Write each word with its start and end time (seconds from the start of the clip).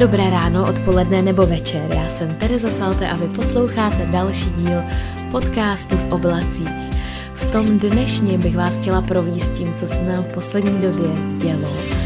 dobré 0.00 0.30
ráno, 0.30 0.64
odpoledne 0.68 1.22
nebo 1.22 1.46
večer. 1.46 1.86
Já 1.94 2.08
jsem 2.08 2.34
Tereza 2.34 2.70
Salte 2.70 3.08
a 3.08 3.16
vy 3.16 3.28
posloucháte 3.28 4.06
další 4.06 4.50
díl 4.50 4.82
podcastu 5.30 5.96
v 5.96 6.12
oblacích. 6.12 6.90
V 7.34 7.50
tom 7.50 7.78
dnešním 7.78 8.40
bych 8.40 8.56
vás 8.56 8.78
chtěla 8.78 9.02
províst 9.02 9.52
tím, 9.52 9.74
co 9.74 9.86
se 9.86 10.02
nám 10.02 10.24
v 10.24 10.28
poslední 10.28 10.78
době 10.78 11.08
dělo 11.36 11.99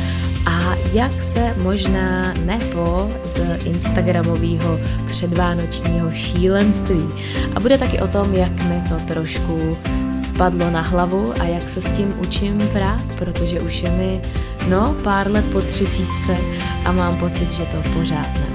jak 0.95 1.23
se 1.23 1.55
možná 1.63 2.35
nebo 2.45 3.11
z 3.25 3.41
Instagramového 3.65 4.81
předvánočního 5.07 6.11
šílenství. 6.13 7.09
A 7.57 7.61
bude 7.61 7.79
taky 7.79 8.01
o 8.01 8.09
tom, 8.09 8.35
jak 8.35 8.53
mi 8.63 8.83
to 8.89 8.97
trošku 9.07 9.77
spadlo 10.25 10.71
na 10.71 10.81
hlavu 10.81 11.33
a 11.41 11.45
jak 11.45 11.69
se 11.69 11.81
s 11.81 11.91
tím 11.91 12.15
učím 12.21 12.59
prát, 12.73 13.03
protože 13.19 13.61
už 13.61 13.83
je 13.83 13.91
mi 13.91 14.21
no 14.69 14.97
pár 15.05 15.31
let 15.31 15.45
po 15.53 15.61
třicítce 15.61 16.37
a 16.85 16.93
mám 16.93 17.17
pocit, 17.17 17.53
že 17.53 17.65
to 17.65 17.91
pořád 17.99 18.35
ne. 18.35 18.55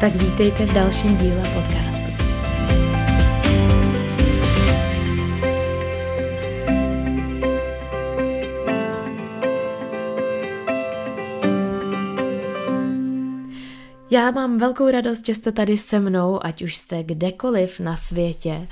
Tak 0.00 0.14
vítejte 0.14 0.66
v 0.66 0.74
dalším 0.74 1.16
díle 1.16 1.42
podcastu. 1.54 2.07
Já 14.10 14.30
mám 14.30 14.58
velkou 14.58 14.90
radost, 14.90 15.26
že 15.26 15.34
jste 15.34 15.52
tady 15.52 15.78
se 15.78 16.00
mnou, 16.00 16.46
ať 16.46 16.62
už 16.62 16.76
jste 16.76 17.02
kdekoliv 17.02 17.80
na 17.80 17.96
světě. 17.96 18.68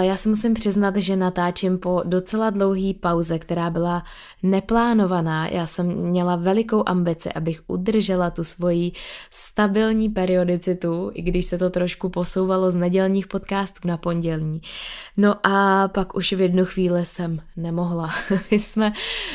Já 0.00 0.16
si 0.16 0.28
musím 0.28 0.54
přiznat, 0.54 0.96
že 0.96 1.16
natáčím 1.16 1.78
po 1.78 2.02
docela 2.04 2.50
dlouhý 2.50 2.94
pauze, 2.94 3.38
která 3.38 3.70
byla 3.70 4.04
neplánovaná. 4.42 5.48
Já 5.48 5.66
jsem 5.66 5.86
měla 5.86 6.36
velikou 6.36 6.82
ambici, 6.86 7.32
abych 7.32 7.62
udržela 7.66 8.30
tu 8.30 8.44
svoji 8.44 8.92
stabilní 9.30 10.08
periodicitu, 10.08 11.10
i 11.14 11.22
když 11.22 11.46
se 11.46 11.58
to 11.58 11.70
trošku 11.70 12.08
posouvalo 12.08 12.70
z 12.70 12.74
nedělních 12.74 13.26
podcastů 13.26 13.88
na 13.88 13.96
pondělní. 13.96 14.60
No 15.16 15.46
a 15.46 15.88
pak 15.88 16.16
už 16.16 16.32
v 16.32 16.40
jednu 16.40 16.64
chvíli 16.64 17.06
jsem 17.06 17.40
nemohla. 17.56 18.10
my, 18.50 18.60
jsme, 18.60 18.92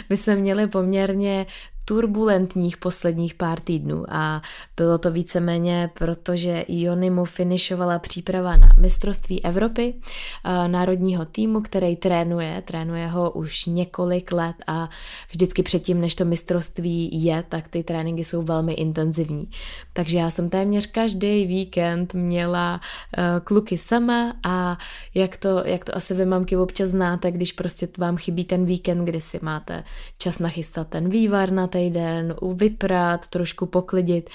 my 0.09 0.17
jsme 0.17 0.35
měli 0.35 0.67
poměrně 0.67 1.45
turbulentních 1.85 2.77
posledních 2.77 3.33
pár 3.33 3.59
týdnů 3.59 4.05
a 4.09 4.41
bylo 4.77 4.97
to 4.97 5.11
víceméně, 5.11 5.89
protože 5.93 6.65
Jony 6.67 7.09
mu 7.09 7.25
finišovala 7.25 7.99
příprava 7.99 8.55
na 8.55 8.69
mistrovství 8.77 9.45
Evropy 9.45 9.93
eh, 9.93 10.67
národního 10.67 11.25
týmu, 11.25 11.61
který 11.61 11.95
trénuje, 11.95 12.63
trénuje 12.65 13.07
ho 13.07 13.31
už 13.31 13.65
několik 13.65 14.31
let 14.31 14.55
a 14.67 14.89
vždycky 15.31 15.63
předtím, 15.63 16.01
než 16.01 16.15
to 16.15 16.25
mistrovství 16.25 17.23
je, 17.23 17.43
tak 17.49 17.67
ty 17.67 17.83
tréninky 17.83 18.23
jsou 18.23 18.41
velmi 18.41 18.73
intenzivní. 18.73 19.49
Takže 19.93 20.17
já 20.17 20.29
jsem 20.29 20.49
téměř 20.49 20.85
každý 20.85 21.45
víkend 21.45 22.13
měla 22.13 22.81
eh, 23.17 23.23
kluky 23.43 23.77
sama 23.77 24.33
a 24.43 24.77
jak 25.13 25.37
to, 25.37 25.63
jak 25.65 25.85
to 25.85 25.97
asi 25.97 26.13
vy 26.13 26.25
mamky 26.25 26.57
občas 26.57 26.89
znáte, 26.89 27.31
když 27.31 27.51
prostě 27.51 27.87
vám 27.97 28.17
chybí 28.17 28.45
ten 28.45 28.65
víkend, 28.65 29.05
kdy 29.05 29.21
si 29.21 29.39
máte 29.41 29.83
čas 30.17 30.39
nachystat 30.39 30.87
ten 30.87 31.09
vývar 31.09 31.51
na 31.51 31.67
týden, 31.71 32.35
vyprat, 32.55 33.27
trošku 33.27 33.65
poklidit, 33.65 34.29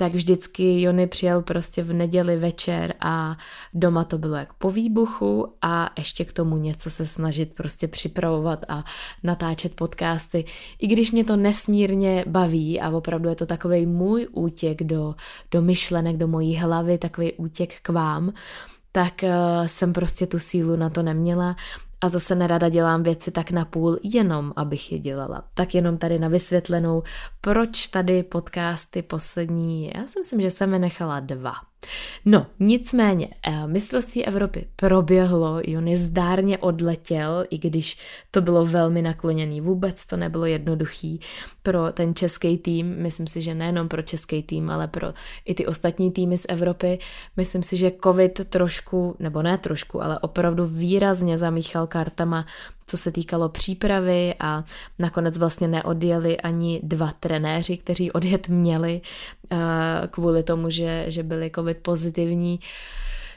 tak 0.00 0.14
vždycky 0.14 0.82
Jony 0.82 1.06
přijel 1.06 1.42
prostě 1.42 1.82
v 1.82 1.92
neděli 1.92 2.36
večer 2.36 2.94
a 3.00 3.36
doma 3.74 4.04
to 4.04 4.18
bylo 4.18 4.36
jak 4.36 4.52
po 4.52 4.70
výbuchu 4.70 5.52
a 5.62 5.90
ještě 5.98 6.24
k 6.24 6.32
tomu 6.32 6.56
něco 6.56 6.90
se 6.90 7.06
snažit 7.06 7.54
prostě 7.54 7.88
připravovat 7.88 8.64
a 8.68 8.84
natáčet 9.22 9.74
podcasty. 9.74 10.44
I 10.78 10.86
když 10.86 11.12
mě 11.12 11.24
to 11.24 11.36
nesmírně 11.36 12.24
baví 12.26 12.80
a 12.80 12.90
opravdu 12.90 13.28
je 13.28 13.34
to 13.34 13.46
takový 13.46 13.86
můj 13.86 14.28
útěk 14.32 14.82
do, 14.82 15.14
do 15.50 15.62
myšlenek, 15.62 16.16
do 16.16 16.28
mojí 16.28 16.56
hlavy, 16.56 16.98
takový 16.98 17.32
útěk 17.32 17.80
k 17.82 17.88
vám, 17.88 18.32
tak 18.92 19.22
uh, 19.22 19.66
jsem 19.66 19.92
prostě 19.92 20.26
tu 20.26 20.38
sílu 20.38 20.76
na 20.76 20.90
to 20.90 21.02
neměla 21.02 21.56
a 22.00 22.08
zase 22.08 22.34
nerada 22.34 22.68
dělám 22.68 23.02
věci 23.02 23.30
tak 23.30 23.50
na 23.50 23.64
půl, 23.64 23.98
jenom 24.02 24.52
abych 24.56 24.92
je 24.92 24.98
dělala. 24.98 25.44
Tak 25.54 25.74
jenom 25.74 25.98
tady 25.98 26.18
na 26.18 26.28
vysvětlenou, 26.28 27.02
proč 27.40 27.88
tady 27.88 28.22
podcasty 28.22 29.02
poslední, 29.02 29.90
já 29.94 30.06
si 30.06 30.18
myslím, 30.18 30.40
že 30.40 30.50
jsem 30.50 30.72
je 30.72 30.78
nechala 30.78 31.20
dva. 31.20 31.67
No, 32.24 32.46
nicméně, 32.60 33.28
eh, 33.46 33.66
mistrovství 33.66 34.26
Evropy 34.26 34.68
proběhlo, 34.76 35.60
Jony 35.66 35.96
zdárně 35.96 36.58
odletěl, 36.58 37.44
i 37.50 37.58
když 37.58 37.98
to 38.30 38.40
bylo 38.40 38.66
velmi 38.66 39.02
nakloněný. 39.02 39.60
Vůbec 39.60 40.06
to 40.06 40.16
nebylo 40.16 40.46
jednoduchý 40.46 41.20
pro 41.62 41.92
ten 41.92 42.14
český 42.14 42.58
tým. 42.58 42.96
Myslím 42.98 43.26
si, 43.26 43.42
že 43.42 43.54
nejenom 43.54 43.88
pro 43.88 44.02
český 44.02 44.42
tým, 44.42 44.70
ale 44.70 44.88
pro 44.88 45.14
i 45.44 45.54
ty 45.54 45.66
ostatní 45.66 46.10
týmy 46.10 46.38
z 46.38 46.46
Evropy. 46.48 46.98
Myslím 47.36 47.62
si, 47.62 47.76
že 47.76 47.92
covid 48.04 48.40
trošku, 48.48 49.16
nebo 49.18 49.42
ne 49.42 49.58
trošku, 49.58 50.02
ale 50.02 50.18
opravdu 50.18 50.66
výrazně 50.66 51.38
zamíchal 51.38 51.86
kartama 51.86 52.46
co 52.88 52.96
se 52.96 53.12
týkalo 53.12 53.48
přípravy 53.48 54.34
a 54.40 54.64
nakonec 54.98 55.38
vlastně 55.38 55.68
neodjeli 55.68 56.36
ani 56.40 56.80
dva 56.82 57.12
trenéři, 57.20 57.76
kteří 57.76 58.12
odjet 58.12 58.48
měli 58.48 59.00
eh, 59.50 59.56
kvůli 60.10 60.42
tomu, 60.42 60.70
že, 60.70 61.04
že 61.08 61.22
byli 61.22 61.50
covid 61.54 61.67
pozitivní. 61.74 62.60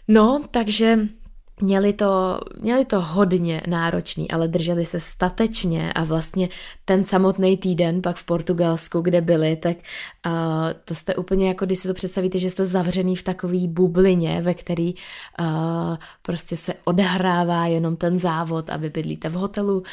No, 0.08 0.42
takže 0.52 1.00
Měli 1.62 1.94
to, 1.94 2.40
měli 2.60 2.86
to 2.86 3.02
hodně 3.02 3.62
náročný, 3.68 4.32
ale 4.32 4.48
drželi 4.48 4.86
se 4.86 5.00
statečně 5.00 5.94
a 5.94 6.04
vlastně 6.04 6.50
ten 6.86 7.06
samotný 7.06 7.58
týden 7.58 8.02
pak 8.02 8.18
v 8.18 8.26
Portugalsku, 8.26 9.02
kde 9.02 9.22
byli, 9.22 9.56
tak 9.56 9.78
uh, 9.78 10.34
to 10.86 10.96
jste 10.96 11.16
úplně 11.16 11.48
jako, 11.48 11.66
když 11.66 11.80
si 11.80 11.88
to 11.88 11.94
představíte, 11.94 12.38
že 12.38 12.50
jste 12.50 12.66
zavřený 12.66 13.16
v 13.16 13.24
takové 13.24 13.68
bublině, 13.68 14.42
ve 14.42 14.54
který 14.54 14.94
uh, 14.94 15.46
prostě 16.22 16.58
se 16.58 16.74
odehrává 16.84 17.66
jenom 17.66 17.96
ten 17.96 18.20
závod 18.20 18.70
a 18.70 18.78
vy 18.78 18.90
bydlíte 18.90 19.30
v 19.30 19.34
hotelu, 19.34 19.84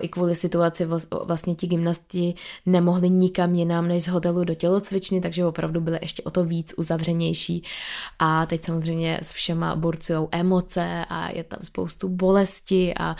i 0.00 0.08
kvůli 0.08 0.34
situaci 0.34 0.88
vlastně 1.24 1.54
ti 1.54 1.66
gymnasti 1.66 2.34
nemohli 2.66 3.10
nikam 3.10 3.54
jinam 3.54 3.88
než 3.88 4.02
z 4.02 4.08
hotelu 4.08 4.44
do 4.44 4.54
tělocvičny, 4.54 5.20
takže 5.20 5.46
opravdu 5.46 5.80
byly 5.80 5.98
ještě 6.02 6.22
o 6.22 6.30
to 6.30 6.44
víc 6.44 6.74
uzavřenější. 6.76 7.64
A 8.18 8.46
teď 8.46 8.64
samozřejmě 8.64 9.18
s 9.22 9.32
všema 9.32 9.76
burcujou 9.76 10.28
emoce 10.30 11.04
a 11.08 11.30
je 11.32 11.44
tam 11.44 11.58
spoustu 11.62 12.08
bolesti 12.08 12.94
a 12.98 13.16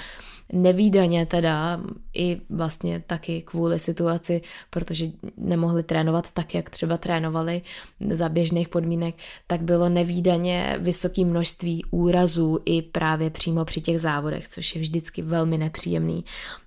nevýdaně 0.53 1.27
teda 1.27 1.81
i 2.15 2.41
vlastně 2.51 3.03
taky 3.07 3.43
kvůli 3.43 3.79
situaci, 3.79 4.43
protože 4.71 5.07
nemohli 5.37 5.83
trénovat 5.83 6.31
tak, 6.31 6.55
jak 6.55 6.71
třeba 6.71 6.97
trénovali 6.97 7.63
za 8.11 8.29
běžných 8.29 8.69
podmínek, 8.69 9.15
tak 9.47 9.63
bylo 9.63 9.89
nevýdaně 9.89 10.77
vysoké 10.81 11.25
množství 11.25 11.85
úrazů 11.91 12.59
i 12.65 12.83
právě 12.83 13.31
přímo 13.31 13.65
při 13.65 13.81
těch 13.81 14.01
závodech, 14.01 14.49
což 14.49 14.75
je 14.75 14.81
vždycky 14.81 15.23
velmi 15.23 15.59
nepříjemný. 15.59 16.25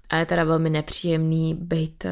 A 0.10 0.18
je 0.18 0.26
teda 0.26 0.44
velmi 0.44 0.70
nepříjemný 0.70 1.54
být 1.54 2.06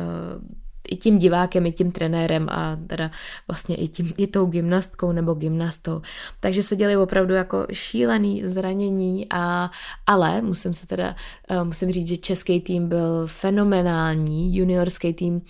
i 0.90 0.96
tím 0.96 1.18
divákem, 1.18 1.66
i 1.66 1.72
tím 1.72 1.92
trenérem 1.92 2.48
a 2.50 2.78
teda 2.88 3.12
vlastně 3.48 3.76
i, 3.76 3.88
tím, 3.88 4.14
i 4.18 4.28
tou 4.28 4.46
gymnastkou 4.46 5.12
nebo 5.12 5.34
gymnastou. 5.34 6.02
Takže 6.40 6.64
se 6.64 6.76
děli 6.76 6.98
opravdu 6.98 7.34
jako 7.34 7.68
šílený 7.72 8.44
zranění, 8.46 9.28
a, 9.30 9.72
ale 10.08 10.42
musím 10.42 10.74
se 10.74 10.88
teda, 10.88 11.16
uh, 11.52 11.64
musím 11.64 11.92
říct, 11.92 12.08
že 12.08 12.18
český 12.18 12.62
tým 12.62 12.88
byl 12.88 13.28
fenomenální, 13.28 14.58
juniorský 14.58 15.14
tým 15.14 15.36
uh, 15.36 15.42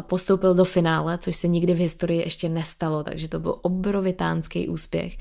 postoupil 0.00 0.54
do 0.54 0.64
finále, 0.64 1.18
což 1.18 1.36
se 1.36 1.48
nikdy 1.48 1.74
v 1.74 1.78
historii 1.78 2.20
ještě 2.20 2.48
nestalo, 2.48 3.04
takže 3.04 3.28
to 3.28 3.40
byl 3.40 3.58
obrovitánský 3.62 4.68
úspěch. 4.68 5.16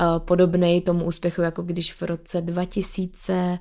Uh, 0.00 0.18
podobný 0.18 0.80
tomu 0.80 1.04
úspěchu, 1.04 1.42
jako 1.42 1.62
když 1.62 1.94
v 1.94 2.02
roce 2.02 2.40
2000 2.40 3.58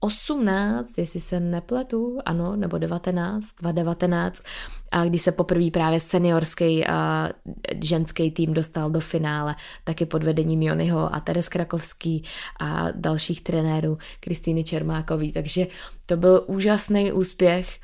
18, 0.00 0.98
jestli 0.98 1.20
se 1.20 1.40
nepletu, 1.40 2.18
ano, 2.24 2.56
nebo 2.56 2.78
19, 2.78 3.46
2019, 3.60 4.42
a 4.90 5.04
když 5.04 5.22
se 5.22 5.32
poprvé 5.32 5.70
právě 5.70 6.00
seniorský 6.00 6.86
a 6.86 7.28
ženský 7.82 8.30
tým 8.30 8.54
dostal 8.54 8.90
do 8.90 9.00
finále, 9.00 9.56
taky 9.84 10.06
pod 10.06 10.24
vedením 10.24 10.62
Jonyho 10.62 11.14
a 11.14 11.20
Teres 11.20 11.48
Krakovský 11.48 12.24
a 12.60 12.88
dalších 12.90 13.40
trenérů, 13.40 13.98
Kristýny 14.20 14.64
Čermákový, 14.64 15.32
takže 15.32 15.66
to 16.06 16.16
byl 16.16 16.44
úžasný 16.46 17.12
úspěch 17.12 17.80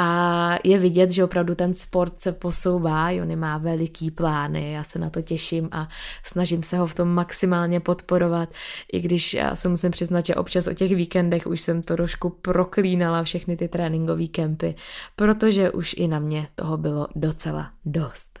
a 0.00 0.58
je 0.64 0.78
vidět, 0.78 1.10
že 1.10 1.24
opravdu 1.24 1.54
ten 1.54 1.74
sport 1.74 2.20
se 2.20 2.32
posouvá, 2.32 3.10
Jony 3.10 3.36
má 3.36 3.58
veliký 3.58 4.10
plány, 4.10 4.72
já 4.72 4.84
se 4.84 4.98
na 4.98 5.10
to 5.10 5.22
těším 5.22 5.68
a 5.72 5.88
snažím 6.24 6.62
se 6.62 6.78
ho 6.78 6.86
v 6.86 6.94
tom 6.94 7.08
maximálně 7.08 7.80
podporovat, 7.80 8.48
i 8.92 9.00
když 9.00 9.34
já 9.34 9.54
se 9.54 9.68
musím 9.68 9.90
přiznat, 9.90 10.26
že 10.26 10.34
občas 10.34 10.66
o 10.66 10.74
těch 10.74 10.94
víkendech 10.94 11.46
už 11.46 11.60
jsem 11.60 11.82
to 11.82 11.96
trošku 11.96 12.30
proklínala 12.30 13.22
všechny 13.22 13.56
ty 13.56 13.68
tréninkové 13.68 14.26
kempy, 14.26 14.74
protože 15.16 15.70
už 15.70 15.94
i 15.98 16.08
na 16.08 16.18
mě 16.18 16.48
toho 16.54 16.76
bylo 16.76 17.08
docela 17.14 17.70
dost. 17.84 18.37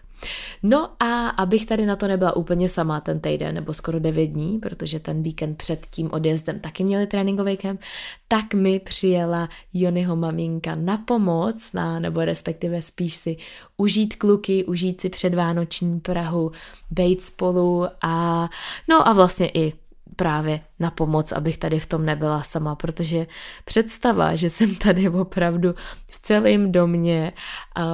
No 0.62 0.90
a 1.00 1.28
abych 1.28 1.66
tady 1.66 1.86
na 1.86 1.96
to 1.96 2.08
nebyla 2.08 2.36
úplně 2.36 2.68
sama 2.68 3.00
ten 3.00 3.20
týden, 3.20 3.54
nebo 3.54 3.74
skoro 3.74 3.98
9 4.00 4.26
dní, 4.26 4.58
protože 4.58 5.00
ten 5.00 5.22
víkend 5.22 5.56
před 5.56 5.86
tím 5.86 6.10
odjezdem 6.12 6.60
taky 6.60 6.84
měli 6.84 7.06
tréninkový 7.06 7.56
kemp, 7.56 7.80
tak 8.28 8.54
mi 8.54 8.80
přijela 8.80 9.48
Jonyho 9.74 10.16
maminka 10.16 10.74
na 10.74 10.98
pomoc, 10.98 11.72
na, 11.72 11.98
nebo 11.98 12.24
respektive 12.24 12.82
spíš 12.82 13.14
si 13.14 13.36
užít 13.76 14.16
kluky, 14.16 14.64
užít 14.64 15.00
si 15.00 15.08
předvánoční 15.08 16.00
Prahu, 16.00 16.52
bejt 16.90 17.24
spolu 17.24 17.86
a 18.02 18.48
no 18.88 19.08
a 19.08 19.12
vlastně 19.12 19.50
i 19.54 19.72
právě 20.16 20.60
na 20.78 20.90
pomoc, 20.90 21.32
abych 21.32 21.58
tady 21.58 21.80
v 21.80 21.86
tom 21.86 22.04
nebyla 22.04 22.42
sama, 22.42 22.74
protože 22.74 23.26
představa, 23.64 24.34
že 24.34 24.50
jsem 24.50 24.74
tady 24.74 25.08
opravdu 25.08 25.74
v 26.10 26.20
celém 26.20 26.72
domě, 26.72 27.32
uh, 27.78 27.84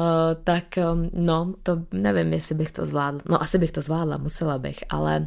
tak 0.45 0.65
um, 0.93 1.11
no, 1.13 1.55
to 1.63 1.77
nevím, 1.93 2.33
jestli 2.33 2.55
bych 2.55 2.71
to 2.71 2.87
zvládla. 2.87 3.21
No 3.29 3.43
asi 3.43 3.59
bych 3.59 3.71
to 3.71 3.81
zvládla, 3.81 4.17
musela 4.17 4.59
bych, 4.59 4.79
ale 4.89 5.27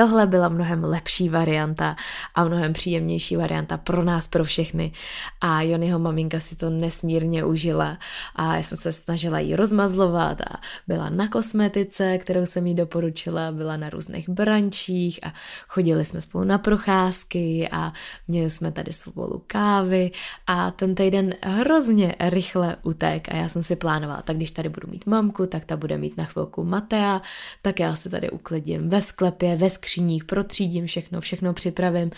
Tohle 0.00 0.26
byla 0.26 0.48
mnohem 0.48 0.84
lepší 0.84 1.28
varianta 1.28 1.96
a 2.34 2.44
mnohem 2.44 2.72
příjemnější 2.72 3.36
varianta 3.36 3.76
pro 3.76 4.04
nás, 4.04 4.28
pro 4.28 4.44
všechny. 4.44 4.92
A 5.40 5.62
Jonyho 5.62 5.98
maminka 5.98 6.40
si 6.40 6.56
to 6.56 6.70
nesmírně 6.70 7.44
užila 7.44 7.98
a 8.36 8.56
já 8.56 8.62
jsem 8.62 8.78
se 8.78 8.92
snažila 8.92 9.38
jí 9.38 9.56
rozmazlovat 9.56 10.40
a 10.40 10.60
byla 10.86 11.10
na 11.10 11.28
kosmetice, 11.28 12.18
kterou 12.18 12.46
jsem 12.46 12.66
jí 12.66 12.74
doporučila, 12.74 13.52
byla 13.52 13.76
na 13.76 13.90
různých 13.90 14.28
brančích 14.28 15.20
a 15.22 15.32
chodili 15.68 16.04
jsme 16.04 16.20
spolu 16.20 16.44
na 16.44 16.58
procházky 16.58 17.68
a 17.72 17.92
měli 18.28 18.50
jsme 18.50 18.72
tady 18.72 18.92
spolu 18.92 19.42
kávy 19.46 20.10
a 20.46 20.70
ten 20.70 20.94
týden 20.94 21.34
hrozně 21.42 22.14
rychle 22.20 22.76
utek 22.82 23.28
a 23.28 23.36
já 23.36 23.48
jsem 23.48 23.62
si 23.62 23.76
plánovala, 23.76 24.22
tak 24.22 24.36
když 24.36 24.50
tady 24.50 24.68
budu 24.68 24.88
mít 24.90 25.06
mamku, 25.06 25.46
tak 25.46 25.64
ta 25.64 25.76
bude 25.76 25.98
mít 25.98 26.16
na 26.16 26.24
chvilku 26.24 26.64
Matea, 26.64 27.22
tak 27.62 27.80
já 27.80 27.96
se 27.96 28.10
tady 28.10 28.30
uklidím 28.30 28.88
ve 28.88 29.02
sklepě, 29.02 29.56
ve 29.56 29.70
skříni 29.70 29.89
skříních, 29.90 30.24
protřídím 30.24 30.86
všechno, 30.86 31.20
všechno 31.20 31.52
připravím 31.52 32.10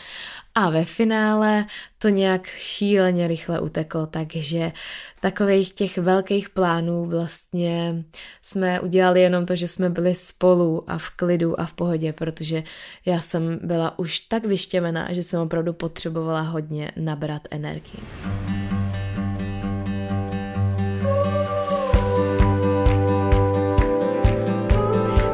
a 0.55 0.71
ve 0.71 0.85
finále 0.85 1.67
to 1.99 2.09
nějak 2.09 2.47
šíleně 2.47 3.29
rychle 3.29 3.61
uteklo, 3.61 4.07
takže 4.07 4.73
takových 5.21 5.73
těch 5.73 5.99
velkých 5.99 6.51
plánů 6.51 7.07
vlastně 7.07 8.05
jsme 8.43 8.81
udělali 8.81 9.21
jenom 9.21 9.47
to, 9.47 9.57
že 9.57 9.69
jsme 9.69 9.91
byli 9.91 10.15
spolu 10.15 10.91
a 10.91 10.99
v 10.99 11.11
klidu 11.11 11.61
a 11.61 11.67
v 11.67 11.73
pohodě, 11.73 12.13
protože 12.13 12.63
já 13.07 13.21
jsem 13.21 13.59
byla 13.63 13.99
už 13.99 14.21
tak 14.21 14.47
vyštěvená, 14.47 15.13
že 15.13 15.23
jsem 15.23 15.41
opravdu 15.41 15.73
potřebovala 15.73 16.41
hodně 16.41 16.93
nabrat 16.97 17.43
energii. 17.51 18.01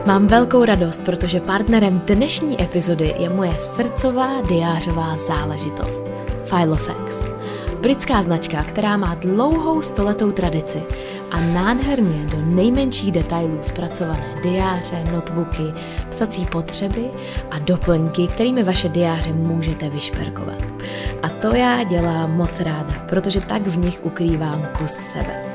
Mám 0.08 0.26
velkou 0.26 0.64
radost, 0.64 1.04
protože 1.04 1.40
partnerem 1.40 2.02
dnešní 2.06 2.62
epizody 2.62 3.14
je 3.18 3.28
moje 3.28 3.54
srdcová 3.54 4.40
diářová 4.48 5.16
záležitost 5.16 6.02
Filofax. 6.44 7.22
Britská 7.80 8.22
značka, 8.22 8.62
která 8.62 8.96
má 8.96 9.14
dlouhou 9.14 9.82
stoletou 9.82 10.32
tradici 10.32 10.82
a 11.30 11.40
nádherně 11.40 12.26
do 12.26 12.38
nejmenších 12.40 13.12
detailů 13.12 13.58
zpracované 13.62 14.34
diáře, 14.42 15.04
notebooky, 15.12 15.72
psací 16.10 16.46
potřeby 16.46 17.10
a 17.50 17.58
doplňky, 17.58 18.26
kterými 18.26 18.62
vaše 18.62 18.88
diáře 18.88 19.32
můžete 19.32 19.90
vyšperkovat. 19.90 20.62
A 21.22 21.28
to 21.28 21.54
já 21.54 21.84
dělám 21.84 22.36
moc 22.36 22.60
ráda, 22.60 22.94
protože 23.08 23.40
tak 23.40 23.62
v 23.62 23.78
nich 23.78 24.04
ukrývám 24.04 24.62
kus 24.78 24.92
sebe. 24.92 25.47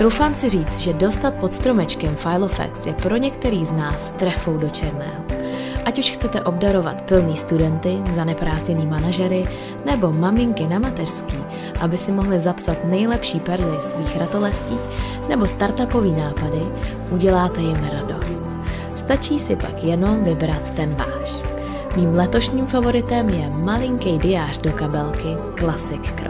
Troufám 0.00 0.34
si 0.34 0.48
říct, 0.48 0.78
že 0.78 0.92
dostat 0.92 1.34
pod 1.34 1.52
stromečkem 1.54 2.16
Filofax 2.16 2.86
je 2.86 2.92
pro 2.94 3.16
některý 3.16 3.64
z 3.64 3.70
nás 3.70 4.10
trefou 4.10 4.56
do 4.56 4.68
černého. 4.68 5.24
Ať 5.84 5.98
už 5.98 6.10
chcete 6.10 6.42
obdarovat 6.42 7.02
plný 7.02 7.36
studenty, 7.36 7.98
zaneprázdněný 8.12 8.86
manažery 8.86 9.44
nebo 9.84 10.12
maminky 10.12 10.66
na 10.66 10.78
mateřský, 10.78 11.36
aby 11.80 11.98
si 11.98 12.12
mohli 12.12 12.40
zapsat 12.40 12.84
nejlepší 12.84 13.40
perly 13.40 13.82
svých 13.82 14.16
ratolestí 14.16 14.78
nebo 15.28 15.48
startupový 15.48 16.12
nápady, 16.12 16.62
uděláte 17.10 17.60
jim 17.60 17.88
radost. 17.92 18.42
Stačí 18.96 19.38
si 19.38 19.56
pak 19.56 19.84
jenom 19.84 20.24
vybrat 20.24 20.70
ten 20.76 20.94
váš. 20.94 21.32
Mým 21.96 22.14
letošním 22.14 22.66
favoritem 22.66 23.28
je 23.28 23.48
malinký 23.48 24.18
diář 24.18 24.58
do 24.58 24.72
kabelky 24.72 25.36
Classic 25.58 26.10
Crow. 26.16 26.29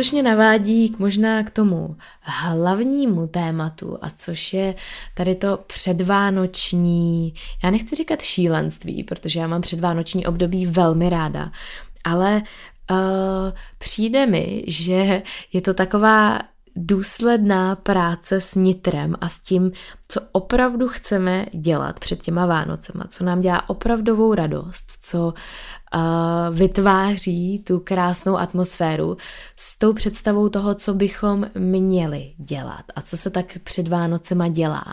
Což 0.00 0.12
mě 0.12 0.22
navádí 0.22 0.88
k 0.88 0.98
možná 0.98 1.42
k 1.42 1.50
tomu 1.50 1.96
hlavnímu 2.20 3.26
tématu, 3.26 3.98
a 4.00 4.10
což 4.10 4.52
je 4.52 4.74
tady 5.14 5.34
to 5.34 5.58
předvánoční, 5.66 7.34
já 7.64 7.70
nechci 7.70 7.96
říkat 7.96 8.22
šílenství, 8.22 9.04
protože 9.04 9.40
já 9.40 9.46
mám 9.46 9.60
předvánoční 9.60 10.26
období 10.26 10.66
velmi 10.66 11.10
ráda, 11.10 11.52
ale 12.04 12.42
uh, 12.90 12.96
přijde 13.78 14.26
mi, 14.26 14.64
že 14.66 15.22
je 15.52 15.60
to 15.60 15.74
taková 15.74 16.40
důsledná 16.76 17.76
práce 17.76 18.40
s 18.40 18.54
nitrem 18.54 19.16
a 19.20 19.28
s 19.28 19.40
tím, 19.40 19.72
co 20.08 20.20
opravdu 20.32 20.88
chceme 20.88 21.46
dělat 21.52 22.00
před 22.00 22.22
těma 22.22 22.46
Vánocema, 22.46 23.04
co 23.08 23.24
nám 23.24 23.40
dělá 23.40 23.68
opravdovou 23.68 24.34
radost, 24.34 24.86
co 25.00 25.26
uh, 25.26 26.56
vytváří 26.56 27.58
tu 27.66 27.80
krásnou 27.80 28.36
atmosféru 28.38 29.16
s 29.56 29.78
tou 29.78 29.92
představou 29.92 30.48
toho, 30.48 30.74
co 30.74 30.94
bychom 30.94 31.46
měli 31.58 32.32
dělat 32.36 32.84
a 32.96 33.02
co 33.02 33.16
se 33.16 33.30
tak 33.30 33.58
před 33.64 33.88
Vánocema 33.88 34.48
dělá. 34.48 34.84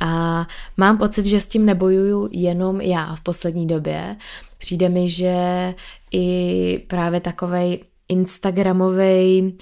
A 0.00 0.46
mám 0.76 0.98
pocit, 0.98 1.26
že 1.26 1.40
s 1.40 1.46
tím 1.46 1.66
nebojuju 1.66 2.28
jenom 2.32 2.80
já 2.80 3.14
v 3.14 3.22
poslední 3.22 3.66
době. 3.66 4.16
Přijde 4.58 4.88
mi, 4.88 5.08
že 5.08 5.74
i 6.12 6.86
právě 6.88 7.20
takovej 7.20 7.80
Instagramový, 8.14 9.58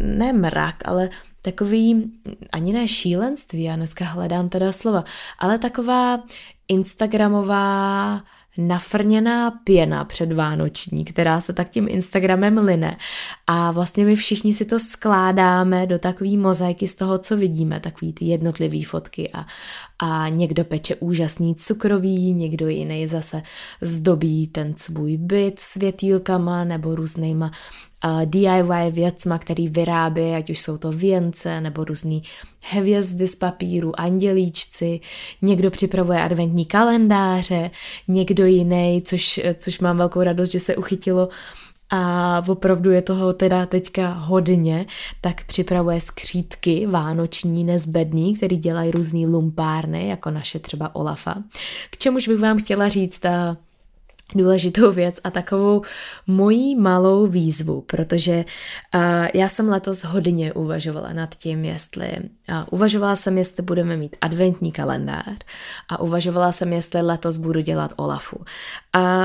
ne 0.00 0.32
mrak, 0.32 0.76
ale 0.84 1.10
takový, 1.42 2.12
ani 2.52 2.72
ne 2.72 2.88
šílenství, 2.88 3.62
já 3.62 3.76
dneska 3.76 4.04
hledám 4.04 4.48
teda 4.48 4.72
slova, 4.72 5.04
ale 5.38 5.58
taková 5.58 6.22
Instagramová 6.68 8.20
nafrněná 8.58 9.50
pěna 9.50 10.04
předvánoční, 10.04 11.04
která 11.04 11.40
se 11.40 11.52
tak 11.52 11.70
tím 11.70 11.88
Instagramem 11.88 12.58
line. 12.58 12.96
A 13.46 13.70
vlastně 13.70 14.04
my 14.04 14.16
všichni 14.16 14.54
si 14.54 14.64
to 14.64 14.78
skládáme 14.78 15.86
do 15.86 15.98
takové 15.98 16.36
mozaiky 16.36 16.88
z 16.88 16.94
toho, 16.94 17.18
co 17.18 17.36
vidíme, 17.36 17.80
takový 17.80 18.12
ty 18.12 18.24
jednotlivé 18.24 18.84
fotky 18.84 19.30
a, 19.32 19.46
a 19.98 20.28
někdo 20.28 20.64
peče 20.64 20.94
úžasný 20.94 21.54
cukroví, 21.54 22.32
někdo 22.34 22.68
jiný 22.68 23.06
zase 23.08 23.42
zdobí 23.80 24.46
ten 24.46 24.74
svůj 24.76 25.16
byt 25.16 25.60
světýlkama 25.60 26.64
nebo 26.64 26.94
různýma 26.94 27.50
DIY 28.24 28.90
věcma, 28.90 29.38
který 29.38 29.68
vyrábí, 29.68 30.22
ať 30.22 30.50
už 30.50 30.58
jsou 30.58 30.78
to 30.78 30.92
věnce 30.92 31.60
nebo 31.60 31.84
různý 31.84 32.22
hvězdy 32.60 33.28
z 33.28 33.36
papíru, 33.36 34.00
andělíčci, 34.00 35.00
někdo 35.42 35.70
připravuje 35.70 36.22
adventní 36.22 36.66
kalendáře, 36.66 37.70
někdo 38.08 38.46
jiný, 38.46 39.02
což, 39.04 39.40
což 39.54 39.80
mám 39.80 39.96
velkou 39.96 40.22
radost, 40.22 40.50
že 40.50 40.60
se 40.60 40.76
uchytilo 40.76 41.28
a 41.90 42.42
opravdu 42.48 42.90
je 42.90 43.02
toho 43.02 43.32
teda 43.32 43.66
teďka 43.66 44.12
hodně, 44.12 44.86
tak 45.20 45.44
připravuje 45.44 46.00
skřítky 46.00 46.86
vánoční 46.86 47.64
nezbedný, 47.64 48.36
který 48.36 48.56
dělají 48.56 48.90
různý 48.90 49.26
lumpárny, 49.26 50.08
jako 50.08 50.30
naše 50.30 50.58
třeba 50.58 50.94
Olafa. 50.94 51.34
K 51.90 51.96
čemuž 51.96 52.28
bych 52.28 52.38
vám 52.38 52.62
chtěla 52.62 52.88
říct, 52.88 53.18
ta 53.18 53.56
důležitou 54.34 54.92
věc 54.92 55.20
a 55.24 55.30
takovou 55.30 55.82
mojí 56.26 56.76
malou 56.76 57.26
výzvu, 57.26 57.80
protože 57.80 58.44
uh, 58.94 59.02
já 59.34 59.48
jsem 59.48 59.68
letos 59.68 60.04
hodně 60.04 60.52
uvažovala 60.52 61.12
nad 61.12 61.34
tím, 61.34 61.64
jestli 61.64 62.10
uh, 62.16 62.56
uvažovala 62.70 63.16
jsem, 63.16 63.38
jestli 63.38 63.62
budeme 63.62 63.96
mít 63.96 64.16
adventní 64.20 64.72
kalendář 64.72 65.38
a 65.88 66.00
uvažovala 66.00 66.52
jsem, 66.52 66.72
jestli 66.72 67.02
letos 67.02 67.36
budu 67.36 67.60
dělat 67.60 67.92
Olafu. 67.96 68.44
A 68.92 69.20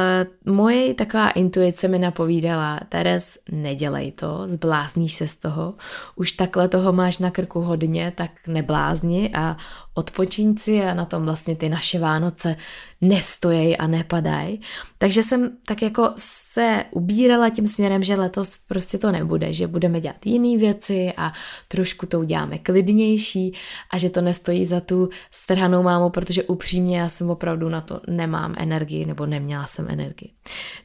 moje 0.45 0.93
taková 0.93 1.29
intuice 1.29 1.87
mi 1.87 1.99
napovídala, 1.99 2.79
Teres, 2.89 3.37
nedělej 3.51 4.11
to, 4.11 4.43
zblázníš 4.45 5.13
se 5.13 5.27
z 5.27 5.35
toho, 5.35 5.73
už 6.15 6.31
takhle 6.31 6.67
toho 6.67 6.93
máš 6.93 7.17
na 7.17 7.31
krku 7.31 7.61
hodně, 7.61 8.13
tak 8.15 8.31
neblázni 8.47 9.31
a 9.33 9.57
odpočíň 9.97 10.57
si 10.57 10.81
a 10.83 10.93
na 10.93 11.05
tom 11.05 11.23
vlastně 11.23 11.55
ty 11.55 11.69
naše 11.69 11.99
Vánoce 11.99 12.55
nestojí 13.01 13.77
a 13.77 13.87
nepadají. 13.87 14.61
Takže 14.97 15.23
jsem 15.23 15.51
tak 15.65 15.81
jako 15.81 16.11
se 16.15 16.83
ubírala 16.91 17.49
tím 17.49 17.67
směrem, 17.67 18.03
že 18.03 18.15
letos 18.15 18.57
prostě 18.67 18.97
to 18.97 19.11
nebude, 19.11 19.53
že 19.53 19.67
budeme 19.67 20.01
dělat 20.01 20.25
jiné 20.25 20.57
věci 20.57 21.13
a 21.17 21.33
trošku 21.67 22.05
to 22.05 22.19
uděláme 22.19 22.57
klidnější 22.57 23.53
a 23.91 23.97
že 23.97 24.09
to 24.09 24.21
nestojí 24.21 24.65
za 24.65 24.81
tu 24.81 25.09
strhanou 25.31 25.83
mámu, 25.83 26.09
protože 26.09 26.43
upřímně 26.43 26.99
já 26.99 27.09
jsem 27.09 27.29
opravdu 27.29 27.69
na 27.69 27.81
to 27.81 28.01
nemám 28.07 28.55
energii 28.57 29.05
nebo 29.05 29.25
neměla 29.25 29.67
jsem 29.67 29.89
energii. 29.89 30.29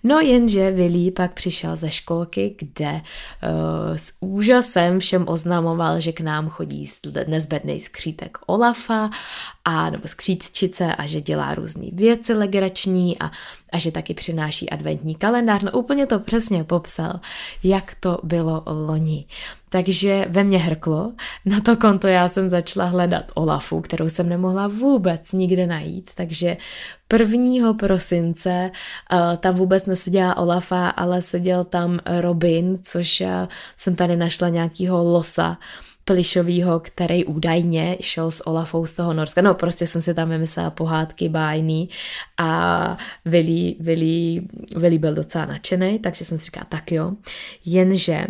No 0.02 0.21
jenže 0.21 0.71
Vilí 0.71 1.11
pak 1.11 1.33
přišel 1.33 1.76
ze 1.76 1.90
školky, 1.90 2.57
kde 2.59 2.92
uh, 2.92 3.00
s 3.97 4.12
úžasem 4.21 4.99
všem 4.99 5.25
oznamoval, 5.28 6.00
že 6.00 6.12
k 6.12 6.21
nám 6.21 6.49
chodí 6.49 6.87
nezbedný 7.26 7.81
skřítek 7.81 8.38
Olafa 8.47 9.01
a 9.64 9.90
nebo 9.90 10.09
skřítčice 10.09 10.94
a 10.94 11.06
že 11.06 11.21
dělá 11.21 11.54
různé 11.54 11.87
věci 11.92 12.35
legrační 12.35 13.18
a, 13.18 13.30
a 13.73 13.78
že 13.78 13.92
taky 13.92 14.14
přináší 14.14 14.71
adventní 14.71 15.14
kalendář. 15.14 15.62
No 15.62 15.73
úplně 15.73 16.06
to 16.06 16.18
přesně 16.18 16.64
popsal, 16.64 17.21
jak 17.62 17.97
to 18.00 18.18
bylo 18.23 18.62
loni. 18.66 19.26
Takže 19.68 20.26
ve 20.28 20.44
mně 20.44 20.59
hrklo, 20.59 21.12
na 21.44 21.61
to 21.61 21.76
konto 21.76 22.06
já 22.06 22.28
jsem 22.28 22.50
začala 22.50 22.87
hledat 22.87 23.25
Olafu, 23.35 23.80
kterou 23.80 24.09
jsem 24.09 24.28
nemohla 24.28 24.68
vůbec 24.68 25.32
nikde 25.32 25.66
najít, 25.66 26.11
takže 26.14 26.56
1. 27.18 27.73
prosince 27.73 28.71
uh, 29.12 29.37
tam 29.37 29.54
vůbec 29.54 29.87
neseděla 29.87 30.37
Olafa, 30.37 30.88
ale 30.88 31.23
seděl 31.23 31.64
tam 31.64 32.00
Robin, 32.21 32.78
což 32.82 33.21
uh, 33.21 33.28
jsem 33.76 33.97
tady 33.97 34.16
našla 34.16 34.49
nějakýho 34.49 35.04
losa, 35.04 35.59
plišovýho, 36.04 36.80
který 36.80 37.25
údajně 37.25 37.97
šel 38.00 38.30
s 38.30 38.47
Olafou 38.47 38.87
z 38.87 38.92
toho 38.92 39.12
Norska. 39.12 39.42
No 39.42 39.54
prostě 39.54 39.87
jsem 39.87 40.02
si 40.02 40.14
tam 40.14 40.28
vymyslela 40.28 40.71
pohádky 40.71 41.28
bájný 41.28 41.88
a 42.38 42.97
Vili, 43.25 43.76
Vili, 43.80 44.42
Vili 44.76 44.99
byl 44.99 45.14
docela 45.14 45.47
nadšený, 45.47 45.99
takže 45.99 46.25
jsem 46.25 46.38
si 46.38 46.44
říkala 46.44 46.66
tak 46.68 46.92
jo. 46.92 47.12
Jenže 47.64 48.26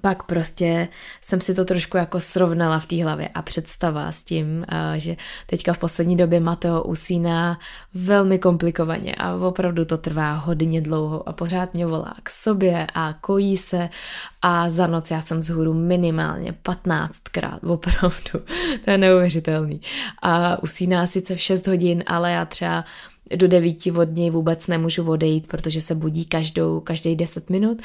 pak 0.00 0.22
prostě 0.22 0.88
jsem 1.20 1.40
si 1.40 1.54
to 1.54 1.64
trošku 1.64 1.96
jako 1.96 2.20
srovnala 2.20 2.78
v 2.78 2.86
té 2.86 3.02
hlavě 3.02 3.28
a 3.28 3.42
představa 3.42 4.12
s 4.12 4.22
tím, 4.22 4.66
že 4.96 5.16
teďka 5.46 5.72
v 5.72 5.78
poslední 5.78 6.16
době 6.16 6.40
Mateo 6.40 6.82
usíná 6.82 7.58
velmi 7.94 8.38
komplikovaně 8.38 9.14
a 9.14 9.34
opravdu 9.34 9.84
to 9.84 9.98
trvá 9.98 10.32
hodně 10.34 10.80
dlouho 10.80 11.28
a 11.28 11.32
pořád 11.32 11.74
mě 11.74 11.86
volá 11.86 12.14
k 12.22 12.30
sobě 12.30 12.86
a 12.94 13.12
kojí 13.12 13.56
se 13.56 13.88
a 14.42 14.70
za 14.70 14.86
noc 14.86 15.10
já 15.10 15.20
jsem 15.20 15.42
zhůru 15.42 15.74
minimálně 15.74 16.54
15krát, 16.64 17.58
opravdu, 17.72 18.10
to 18.84 18.90
je 18.90 18.98
neuvěřitelný. 18.98 19.80
A 20.22 20.62
usíná 20.62 21.06
sice 21.06 21.34
v 21.34 21.40
6 21.40 21.66
hodin, 21.66 22.04
ale 22.06 22.32
já 22.32 22.44
třeba 22.44 22.84
do 23.36 23.48
devíti 23.48 23.92
od 23.92 24.14
něj 24.14 24.30
vůbec 24.30 24.66
nemůžu 24.66 25.10
odejít, 25.10 25.46
protože 25.46 25.80
se 25.80 25.94
budí 25.94 26.24
každou, 26.24 26.80
každý 26.80 27.16
deset 27.16 27.50
minut 27.50 27.82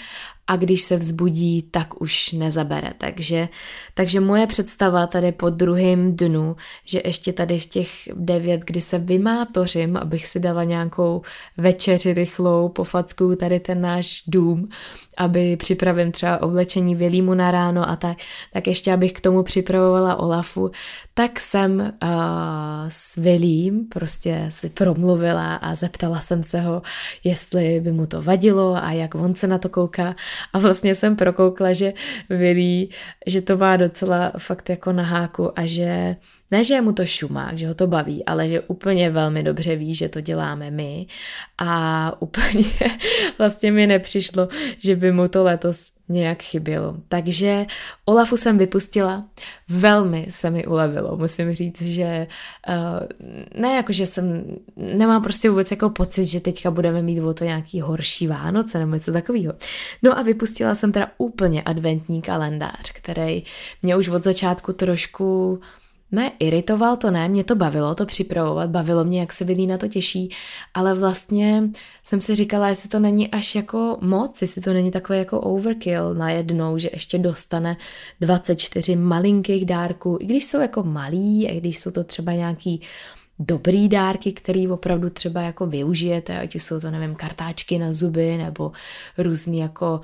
a 0.47 0.55
když 0.55 0.81
se 0.81 0.97
vzbudí, 0.97 1.61
tak 1.61 2.01
už 2.01 2.31
nezabere. 2.31 2.93
Takže, 2.97 3.49
takže 3.93 4.19
moje 4.19 4.47
představa 4.47 5.07
tady 5.07 5.31
po 5.31 5.49
druhém 5.49 6.15
dnu, 6.15 6.55
že 6.85 7.01
ještě 7.05 7.33
tady 7.33 7.59
v 7.59 7.65
těch 7.65 7.89
devět, 8.15 8.61
kdy 8.65 8.81
se 8.81 8.99
vymátořím, 8.99 9.97
abych 9.97 10.25
si 10.25 10.39
dala 10.39 10.63
nějakou 10.63 11.21
večeři 11.57 12.13
rychlou, 12.13 12.69
pofacku 12.69 13.35
tady 13.35 13.59
ten 13.59 13.81
náš 13.81 14.23
dům, 14.27 14.69
aby 15.17 15.57
připravím 15.57 16.11
třeba 16.11 16.41
oblečení 16.41 16.95
Vilímu 16.95 17.33
na 17.33 17.51
ráno 17.51 17.89
a 17.89 17.95
tak, 17.95 18.17
tak 18.53 18.67
ještě 18.67 18.93
abych 18.93 19.13
k 19.13 19.21
tomu 19.21 19.43
připravovala 19.43 20.15
Olafu, 20.15 20.71
tak 21.13 21.39
jsem 21.39 21.79
uh, 21.79 22.09
s 22.89 23.15
Vilím 23.15 23.87
prostě 23.89 24.47
si 24.49 24.69
promluvila 24.69 25.34
a 25.39 25.75
zeptala 25.75 26.19
jsem 26.19 26.43
se 26.43 26.59
ho, 26.59 26.81
jestli 27.23 27.79
by 27.79 27.91
mu 27.91 28.05
to 28.05 28.21
vadilo 28.21 28.75
a 28.75 28.91
jak 28.91 29.15
on 29.15 29.35
se 29.35 29.47
na 29.47 29.57
to 29.57 29.69
kouká. 29.69 30.15
A 30.53 30.59
vlastně 30.59 30.95
jsem 30.95 31.15
prokoukla, 31.15 31.73
že 31.73 31.93
Vilí, 32.29 32.89
že 33.27 33.41
to 33.41 33.57
má 33.57 33.77
docela 33.77 34.31
fakt 34.37 34.69
jako 34.69 34.91
na 34.91 35.03
háku 35.03 35.59
a 35.59 35.65
že 35.65 36.15
ne, 36.51 36.63
že 36.63 36.81
mu 36.81 36.93
to 36.93 37.05
šumák, 37.05 37.57
že 37.57 37.67
ho 37.67 37.73
to 37.73 37.87
baví, 37.87 38.25
ale 38.25 38.49
že 38.49 38.61
úplně 38.61 39.09
velmi 39.09 39.43
dobře 39.43 39.75
ví, 39.75 39.95
že 39.95 40.09
to 40.09 40.21
děláme 40.21 40.71
my. 40.71 41.05
A 41.57 42.21
úplně 42.21 42.65
vlastně 43.37 43.71
mi 43.71 43.87
nepřišlo, 43.87 44.47
že 44.77 44.95
by 44.95 45.11
mu 45.11 45.27
to 45.27 45.43
letos 45.43 45.94
nějak 46.09 46.43
chybělo. 46.43 46.95
Takže 47.07 47.65
Olafu 48.05 48.37
jsem 48.37 48.57
vypustila, 48.57 49.23
velmi 49.69 50.27
se 50.29 50.49
mi 50.49 50.65
ulevilo, 50.65 51.17
musím 51.17 51.53
říct, 51.53 51.81
že 51.81 52.27
uh, 52.69 53.07
ne 53.61 53.75
jako, 53.75 53.93
že 53.93 54.05
jsem, 54.05 54.43
nemám 54.75 55.23
prostě 55.23 55.49
vůbec 55.49 55.71
jako 55.71 55.89
pocit, 55.89 56.25
že 56.25 56.39
teďka 56.39 56.71
budeme 56.71 57.01
mít 57.01 57.21
o 57.21 57.33
to 57.33 57.43
nějaký 57.43 57.81
horší 57.81 58.27
Vánoce 58.27 58.79
nebo 58.79 58.93
něco 58.93 59.11
takového. 59.11 59.53
No 60.03 60.19
a 60.19 60.21
vypustila 60.21 60.75
jsem 60.75 60.91
teda 60.91 61.11
úplně 61.17 61.63
adventní 61.63 62.21
kalendář, 62.21 62.91
který 62.93 63.43
mě 63.81 63.95
už 63.95 64.07
od 64.07 64.23
začátku 64.23 64.73
trošku 64.73 65.59
ne, 66.15 66.31
iritoval 66.39 66.97
to 66.97 67.11
ne, 67.11 67.29
mě 67.29 67.43
to 67.43 67.55
bavilo 67.55 67.95
to 67.95 68.05
připravovat, 68.05 68.69
bavilo 68.69 69.03
mě, 69.03 69.19
jak 69.19 69.33
se 69.33 69.45
Vilí 69.45 69.67
na 69.67 69.77
to 69.77 69.87
těší, 69.87 70.29
ale 70.73 70.93
vlastně 70.93 71.63
jsem 72.03 72.21
si 72.21 72.35
říkala, 72.35 72.69
jestli 72.69 72.89
to 72.89 72.99
není 72.99 73.31
až 73.31 73.55
jako 73.55 73.97
moc, 74.01 74.41
jestli 74.41 74.61
to 74.61 74.73
není 74.73 74.91
takové 74.91 75.19
jako 75.19 75.39
overkill 75.39 76.13
najednou, 76.13 76.77
že 76.77 76.89
ještě 76.93 77.17
dostane 77.17 77.77
24 78.21 78.95
malinkých 78.95 79.65
dárků, 79.65 80.17
i 80.21 80.25
když 80.25 80.45
jsou 80.45 80.61
jako 80.61 80.83
malí, 80.83 81.47
i 81.47 81.59
když 81.59 81.79
jsou 81.79 81.91
to 81.91 82.03
třeba 82.03 82.31
nějaký 82.31 82.81
dobrý 83.39 83.89
dárky, 83.89 84.31
který 84.31 84.67
opravdu 84.67 85.09
třeba 85.09 85.41
jako 85.41 85.65
využijete, 85.65 86.39
ať 86.39 86.55
už 86.55 86.63
jsou 86.63 86.79
to, 86.79 86.91
nevím, 86.91 87.15
kartáčky 87.15 87.77
na 87.77 87.93
zuby 87.93 88.37
nebo 88.37 88.71
různý 89.17 89.59
jako 89.59 90.01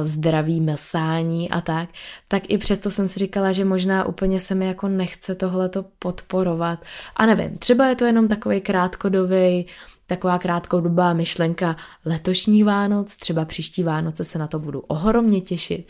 zdravý 0.00 0.60
mesání 0.60 1.50
a 1.50 1.60
tak, 1.60 1.88
tak 2.28 2.42
i 2.48 2.58
přesto 2.58 2.90
jsem 2.90 3.08
si 3.08 3.18
říkala, 3.18 3.52
že 3.52 3.64
možná 3.64 4.04
úplně 4.04 4.40
se 4.40 4.54
mi 4.54 4.66
jako 4.66 4.88
nechce 4.88 5.34
tohleto 5.34 5.84
podporovat. 5.98 6.78
A 7.16 7.26
nevím, 7.26 7.58
třeba 7.58 7.86
je 7.86 7.94
to 7.94 8.04
jenom 8.04 8.28
takový 8.28 8.60
krátkodový, 8.60 9.66
taková 10.06 10.38
krátkodobá 10.38 11.12
myšlenka 11.12 11.76
letošních 12.04 12.64
Vánoc, 12.64 13.16
třeba 13.16 13.44
příští 13.44 13.82
Vánoce 13.82 14.24
se 14.24 14.38
na 14.38 14.46
to 14.46 14.58
budu 14.58 14.80
ohromně 14.80 15.40
těšit, 15.40 15.88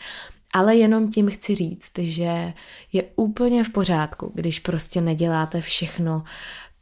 ale 0.53 0.75
jenom 0.75 1.11
tím 1.11 1.29
chci 1.29 1.55
říct, 1.55 1.91
že 1.97 2.53
je 2.93 3.03
úplně 3.15 3.63
v 3.63 3.69
pořádku, 3.69 4.31
když 4.35 4.59
prostě 4.59 5.01
neděláte 5.01 5.61
všechno, 5.61 6.23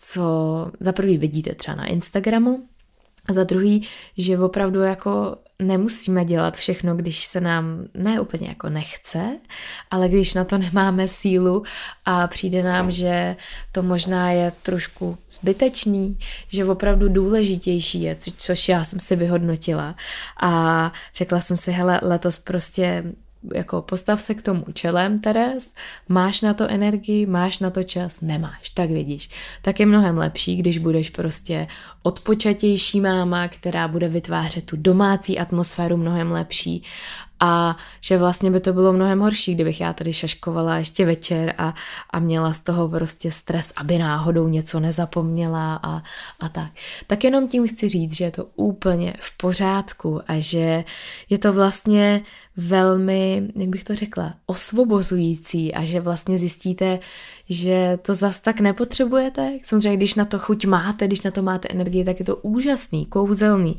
co 0.01 0.71
za 0.79 0.91
prvý 0.91 1.17
vidíte 1.17 1.55
třeba 1.55 1.75
na 1.75 1.85
Instagramu, 1.85 2.67
a 3.25 3.33
za 3.33 3.43
druhý, 3.43 3.87
že 4.17 4.39
opravdu 4.39 4.81
jako 4.81 5.37
nemusíme 5.59 6.25
dělat 6.25 6.55
všechno, 6.55 6.95
když 6.95 7.25
se 7.25 7.41
nám 7.41 7.85
ne 7.93 8.19
úplně 8.19 8.47
jako 8.47 8.69
nechce, 8.69 9.37
ale 9.91 10.09
když 10.09 10.33
na 10.33 10.43
to 10.43 10.57
nemáme 10.57 11.07
sílu 11.07 11.63
a 12.05 12.27
přijde 12.27 12.63
nám, 12.63 12.91
že 12.91 13.35
to 13.71 13.83
možná 13.83 14.31
je 14.31 14.51
trošku 14.63 15.17
zbytečný, 15.31 16.17
že 16.47 16.65
opravdu 16.65 17.09
důležitější 17.09 18.01
je, 18.01 18.15
co, 18.15 18.31
což 18.37 18.69
já 18.69 18.83
jsem 18.83 18.99
si 18.99 19.15
vyhodnotila 19.15 19.95
a 20.41 20.93
řekla 21.15 21.41
jsem 21.41 21.57
si, 21.57 21.71
hele, 21.71 21.99
letos 22.03 22.39
prostě 22.39 23.03
jako 23.53 23.81
postav 23.81 24.21
se 24.21 24.33
k 24.33 24.41
tomu 24.41 24.65
čelem, 24.73 25.19
Teres, 25.19 25.73
máš 26.09 26.41
na 26.41 26.53
to 26.53 26.67
energii, 26.67 27.25
máš 27.25 27.59
na 27.59 27.69
to 27.69 27.83
čas, 27.83 28.21
nemáš, 28.21 28.69
tak 28.69 28.89
vidíš. 28.89 29.29
Tak 29.61 29.79
je 29.79 29.85
mnohem 29.85 30.17
lepší, 30.17 30.55
když 30.55 30.77
budeš 30.77 31.09
prostě 31.09 31.67
odpočatější 32.03 33.01
máma, 33.01 33.47
která 33.47 33.87
bude 33.87 34.07
vytvářet 34.07 34.65
tu 34.65 34.75
domácí 34.77 35.39
atmosféru 35.39 35.97
mnohem 35.97 36.31
lepší 36.31 36.83
a 37.43 37.77
že 38.01 38.17
vlastně 38.17 38.51
by 38.51 38.59
to 38.59 38.73
bylo 38.73 38.93
mnohem 38.93 39.19
horší, 39.19 39.55
kdybych 39.55 39.81
já 39.81 39.93
tady 39.93 40.13
šaškovala 40.13 40.77
ještě 40.77 41.05
večer 41.05 41.53
a, 41.57 41.73
a 42.09 42.19
měla 42.19 42.53
z 42.53 42.59
toho 42.59 42.89
prostě 42.89 43.31
stres, 43.31 43.73
aby 43.75 43.97
náhodou 43.97 44.47
něco 44.47 44.79
nezapomněla 44.79 45.79
a, 45.83 46.03
a 46.39 46.49
tak. 46.49 46.71
Tak 47.07 47.23
jenom 47.23 47.47
tím 47.47 47.67
chci 47.67 47.89
říct, 47.89 48.17
že 48.17 48.23
je 48.23 48.31
to 48.31 48.45
úplně 48.55 49.13
v 49.19 49.37
pořádku 49.37 50.21
a 50.27 50.39
že 50.39 50.83
je 51.29 51.37
to 51.37 51.53
vlastně 51.53 52.21
velmi, 52.57 53.51
jak 53.55 53.69
bych 53.69 53.83
to 53.83 53.95
řekla, 53.95 54.33
osvobozující 54.45 55.73
a 55.73 55.85
že 55.85 56.01
vlastně 56.01 56.37
zjistíte, 56.37 56.99
že 57.51 57.99
to 58.01 58.15
zas 58.15 58.39
tak 58.39 58.59
nepotřebujete. 58.59 59.59
Samozřejmě, 59.63 59.97
když 59.97 60.15
na 60.15 60.25
to 60.25 60.39
chuť 60.39 60.65
máte, 60.65 61.07
když 61.07 61.21
na 61.21 61.31
to 61.31 61.41
máte 61.41 61.67
energii, 61.67 62.03
tak 62.05 62.19
je 62.19 62.25
to 62.25 62.35
úžasný, 62.35 63.05
kouzelný. 63.05 63.77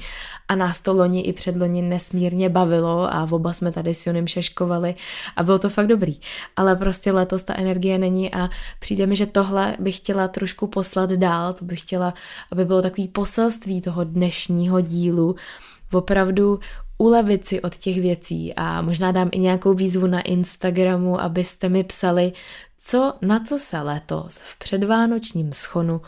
A 0.49 0.55
nás 0.55 0.81
to 0.81 0.93
loni 0.93 1.21
i 1.21 1.33
předloni 1.33 1.83
nesmírně 1.83 2.49
bavilo 2.49 3.14
a 3.14 3.29
oba 3.31 3.52
jsme 3.52 3.73
tady 3.73 3.95
s 3.95 4.07
Jonem 4.07 4.26
šeškovali 4.26 4.95
a 5.37 5.43
bylo 5.43 5.59
to 5.59 5.69
fakt 5.69 5.87
dobrý. 5.87 6.21
Ale 6.57 6.76
prostě 6.76 7.12
letos 7.12 7.43
ta 7.43 7.55
energie 7.55 7.99
není 7.99 8.35
a 8.35 8.49
přijde 8.79 9.07
mi, 9.07 9.17
že 9.17 9.26
tohle 9.26 9.76
bych 9.79 9.97
chtěla 9.97 10.29
trošku 10.29 10.67
poslat 10.67 11.11
dál, 11.11 11.52
to 11.52 11.64
bych 11.64 11.81
chtěla, 11.81 12.14
aby 12.52 12.64
bylo 12.64 12.83
takový 12.83 13.09
poselství 13.09 13.81
toho 13.81 14.05
dnešního 14.05 14.81
dílu, 14.81 15.37
opravdu 15.93 16.61
ulevit 16.99 17.47
si 17.47 17.62
od 17.62 17.76
těch 17.76 18.00
věcí 18.00 18.55
a 18.55 18.83
možná 18.83 19.12
dám 19.12 19.29
i 19.33 19.38
nějakou 19.38 19.75
výzvu 19.75 20.07
na 20.07 20.21
Instagramu, 20.21 21.21
abyste 21.21 21.69
mi 21.69 21.85
psali, 21.85 22.33
co, 22.84 23.14
na 23.22 23.40
co 23.40 23.58
se 23.58 23.80
letos 23.80 24.38
v 24.38 24.58
předvánočním 24.58 25.52
schonu 25.52 26.00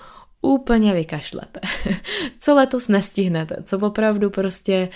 úplně 0.43 0.93
vykašlete. 0.93 1.61
co 2.41 2.55
letos 2.55 2.89
nestihnete, 2.89 3.57
co 3.65 3.79
opravdu 3.79 4.31
prostě 4.31 4.89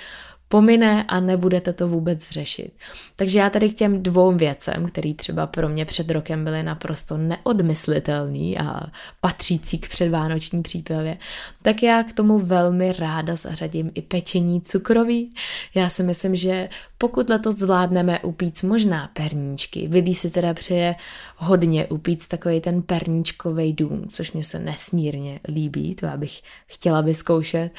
pomine 0.49 1.05
a 1.09 1.21
nebudete 1.21 1.73
to 1.73 1.89
vůbec 1.89 2.31
řešit. 2.31 2.73
Takže 3.17 3.39
já 3.39 3.51
tady 3.51 3.69
k 3.69 3.75
těm 3.75 4.03
dvou 4.03 4.33
věcem, 4.33 4.87
které 4.89 5.15
třeba 5.15 5.47
pro 5.47 5.69
mě 5.69 5.85
před 5.85 6.11
rokem 6.11 6.45
byly 6.45 6.63
naprosto 6.63 7.17
neodmyslitelný 7.17 8.59
a 8.59 8.81
patřící 9.21 9.79
k 9.79 9.89
předvánoční 9.89 10.63
přípravě, 10.63 11.19
tak 11.63 11.83
já 11.83 12.03
k 12.03 12.13
tomu 12.13 12.39
velmi 12.39 12.93
ráda 12.93 13.37
zařadím 13.37 13.91
i 13.95 14.03
pečení 14.03 14.61
cukroví. 14.61 15.35
Já 15.75 15.89
si 15.89 16.03
myslím, 16.03 16.37
že 16.37 16.69
pokud 16.99 17.29
letos 17.29 17.57
zvládneme 17.57 18.21
upít 18.21 18.63
možná 18.63 19.11
perníčky, 19.13 19.89
Vidí 19.89 20.15
si 20.15 20.31
teda 20.31 20.55
přeje 20.55 20.95
hodně 21.37 21.87
upít 21.87 22.29
takový 22.29 22.61
ten 22.61 22.83
perníčkový 22.83 23.73
dům, 23.73 24.09
což 24.09 24.33
mě 24.33 24.45
se 24.45 24.59
nesmírně 24.59 25.41
líbí, 25.49 25.95
to 25.95 26.09
abych 26.09 26.41
chtěla 26.67 27.01
vyzkoušet, 27.01 27.71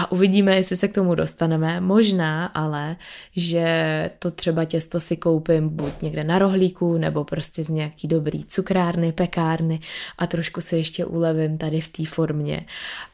a 0.00 0.12
uvidíme, 0.12 0.56
jestli 0.56 0.76
se 0.76 0.88
k 0.88 0.94
tomu 0.94 1.14
dostaneme. 1.14 1.80
Možná 1.80 2.46
ale, 2.46 2.96
že 3.36 4.10
to 4.18 4.30
třeba 4.30 4.64
těsto 4.64 5.00
si 5.00 5.16
koupím 5.16 5.68
buď 5.68 6.02
někde 6.02 6.24
na 6.24 6.38
rohlíku, 6.38 6.98
nebo 6.98 7.24
prostě 7.24 7.64
z 7.64 7.68
nějaký 7.68 8.08
dobrý 8.08 8.44
cukrárny, 8.44 9.12
pekárny 9.12 9.80
a 10.18 10.26
trošku 10.26 10.60
se 10.60 10.76
ještě 10.76 11.04
ulevím 11.04 11.58
tady 11.58 11.80
v 11.80 11.88
té 11.88 12.06
formě. 12.06 12.66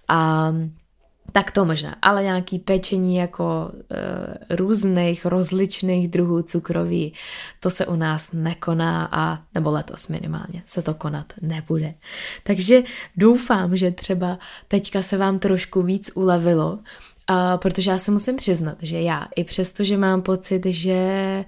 A 0.08 0.52
tak 1.32 1.50
to 1.50 1.64
možná, 1.64 1.96
ale 2.02 2.22
nějaký 2.22 2.58
pečení 2.58 3.16
jako 3.16 3.70
e, 4.50 4.56
různých 4.56 5.26
rozličných 5.26 6.08
druhů 6.08 6.42
cukroví, 6.42 7.12
to 7.60 7.70
se 7.70 7.86
u 7.86 7.96
nás 7.96 8.28
nekoná 8.32 9.08
a, 9.12 9.38
nebo 9.54 9.70
letos 9.70 10.08
minimálně, 10.08 10.62
se 10.66 10.82
to 10.82 10.94
konat 10.94 11.32
nebude. 11.42 11.94
Takže 12.42 12.82
doufám, 13.16 13.76
že 13.76 13.90
třeba 13.90 14.38
teďka 14.68 15.02
se 15.02 15.16
vám 15.16 15.38
trošku 15.38 15.82
víc 15.82 16.10
ulevilo, 16.14 16.78
a, 17.26 17.56
protože 17.56 17.90
já 17.90 17.98
se 17.98 18.10
musím 18.10 18.36
přiznat, 18.36 18.76
že 18.82 19.00
já, 19.00 19.28
i 19.36 19.44
přesto, 19.44 19.84
že 19.84 19.96
mám 19.96 20.22
pocit, 20.22 20.66
že 20.66 21.44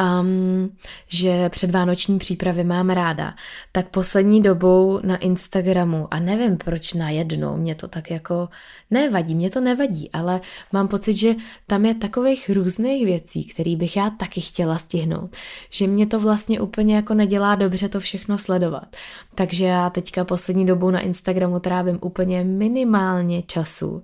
um, 0.00 0.76
že 1.08 1.48
předvánoční 1.48 2.18
přípravy 2.18 2.64
mám 2.64 2.90
ráda, 2.90 3.34
tak 3.72 3.88
poslední 3.88 4.42
dobou 4.42 5.00
na 5.02 5.16
Instagramu, 5.16 6.08
a 6.10 6.20
nevím 6.20 6.56
proč 6.56 6.92
najednou, 6.92 7.56
mě 7.56 7.74
to 7.74 7.88
tak 7.88 8.10
jako 8.10 8.48
nevadí, 8.90 9.34
mě 9.34 9.50
to 9.50 9.60
nevadí, 9.60 10.10
ale 10.12 10.40
mám 10.72 10.88
pocit, 10.88 11.16
že 11.16 11.34
tam 11.66 11.86
je 11.86 11.94
takových 11.94 12.50
různých 12.50 13.04
věcí, 13.04 13.44
které 13.44 13.76
bych 13.76 13.96
já 13.96 14.10
taky 14.10 14.40
chtěla 14.40 14.78
stihnout, 14.78 15.36
že 15.70 15.86
mě 15.86 16.06
to 16.06 16.20
vlastně 16.20 16.60
úplně 16.60 16.96
jako 16.96 17.14
nedělá 17.14 17.54
dobře 17.54 17.88
to 17.88 18.00
všechno 18.00 18.38
sledovat. 18.38 18.96
Takže 19.34 19.64
já 19.64 19.90
teďka 19.90 20.24
poslední 20.24 20.66
dobou 20.66 20.90
na 20.90 21.00
Instagramu 21.00 21.60
trávím 21.60 21.98
úplně 22.02 22.44
minimálně 22.44 23.42
času 23.42 24.02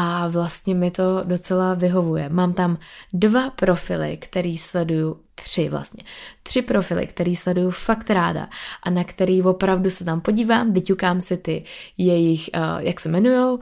a 0.00 0.28
vlastně 0.28 0.74
mi 0.74 0.90
to 0.90 1.22
docela 1.24 1.74
vyhovuje. 1.74 2.28
Mám 2.28 2.52
tam 2.52 2.78
dva 3.12 3.50
profily, 3.50 4.16
který 4.16 4.58
sleduju, 4.58 5.20
tři 5.34 5.68
vlastně, 5.68 6.04
tři 6.42 6.62
profily, 6.62 7.06
který 7.06 7.36
sleduju 7.36 7.70
fakt 7.70 8.10
ráda 8.10 8.48
a 8.82 8.90
na 8.90 9.04
který 9.04 9.42
opravdu 9.42 9.90
se 9.90 10.04
tam 10.04 10.20
podívám, 10.20 10.72
vyťukám 10.72 11.20
si 11.20 11.36
ty 11.36 11.64
jejich, 11.98 12.50
uh, 12.56 12.62
jak 12.78 13.00
se 13.00 13.08
jmenujou, 13.08 13.58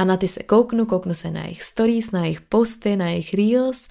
a 0.00 0.04
na 0.04 0.16
ty 0.16 0.28
se 0.28 0.42
kouknu, 0.42 0.86
kouknu 0.86 1.14
se 1.14 1.30
na 1.30 1.42
jejich 1.42 1.62
stories, 1.62 2.10
na 2.10 2.22
jejich 2.22 2.40
posty, 2.40 2.96
na 2.96 3.08
jejich 3.08 3.34
reels 3.34 3.88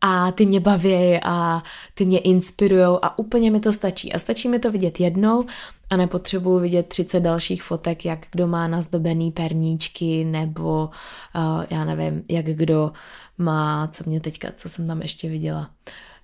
a 0.00 0.32
ty 0.32 0.46
mě 0.46 0.60
baví 0.60 1.20
a 1.22 1.62
ty 1.94 2.04
mě 2.04 2.18
inspirují 2.18 2.98
a 3.02 3.18
úplně 3.18 3.50
mi 3.50 3.60
to 3.60 3.72
stačí. 3.72 4.12
A 4.12 4.18
stačí 4.18 4.48
mi 4.48 4.58
to 4.58 4.70
vidět 4.70 5.00
jednou 5.00 5.44
a 5.90 5.96
nepotřebuju 5.96 6.58
vidět 6.58 6.88
30 6.88 7.20
dalších 7.20 7.62
fotek, 7.62 8.04
jak 8.04 8.26
kdo 8.32 8.46
má 8.46 8.68
nazdobený 8.68 9.30
perníčky 9.30 10.24
nebo 10.24 10.90
uh, 11.34 11.64
já 11.70 11.84
nevím, 11.84 12.22
jak 12.28 12.46
kdo 12.46 12.92
má, 13.38 13.88
co 13.92 14.04
mě 14.06 14.20
teďka, 14.20 14.48
co 14.54 14.68
jsem 14.68 14.86
tam 14.86 15.02
ještě 15.02 15.28
viděla. 15.28 15.70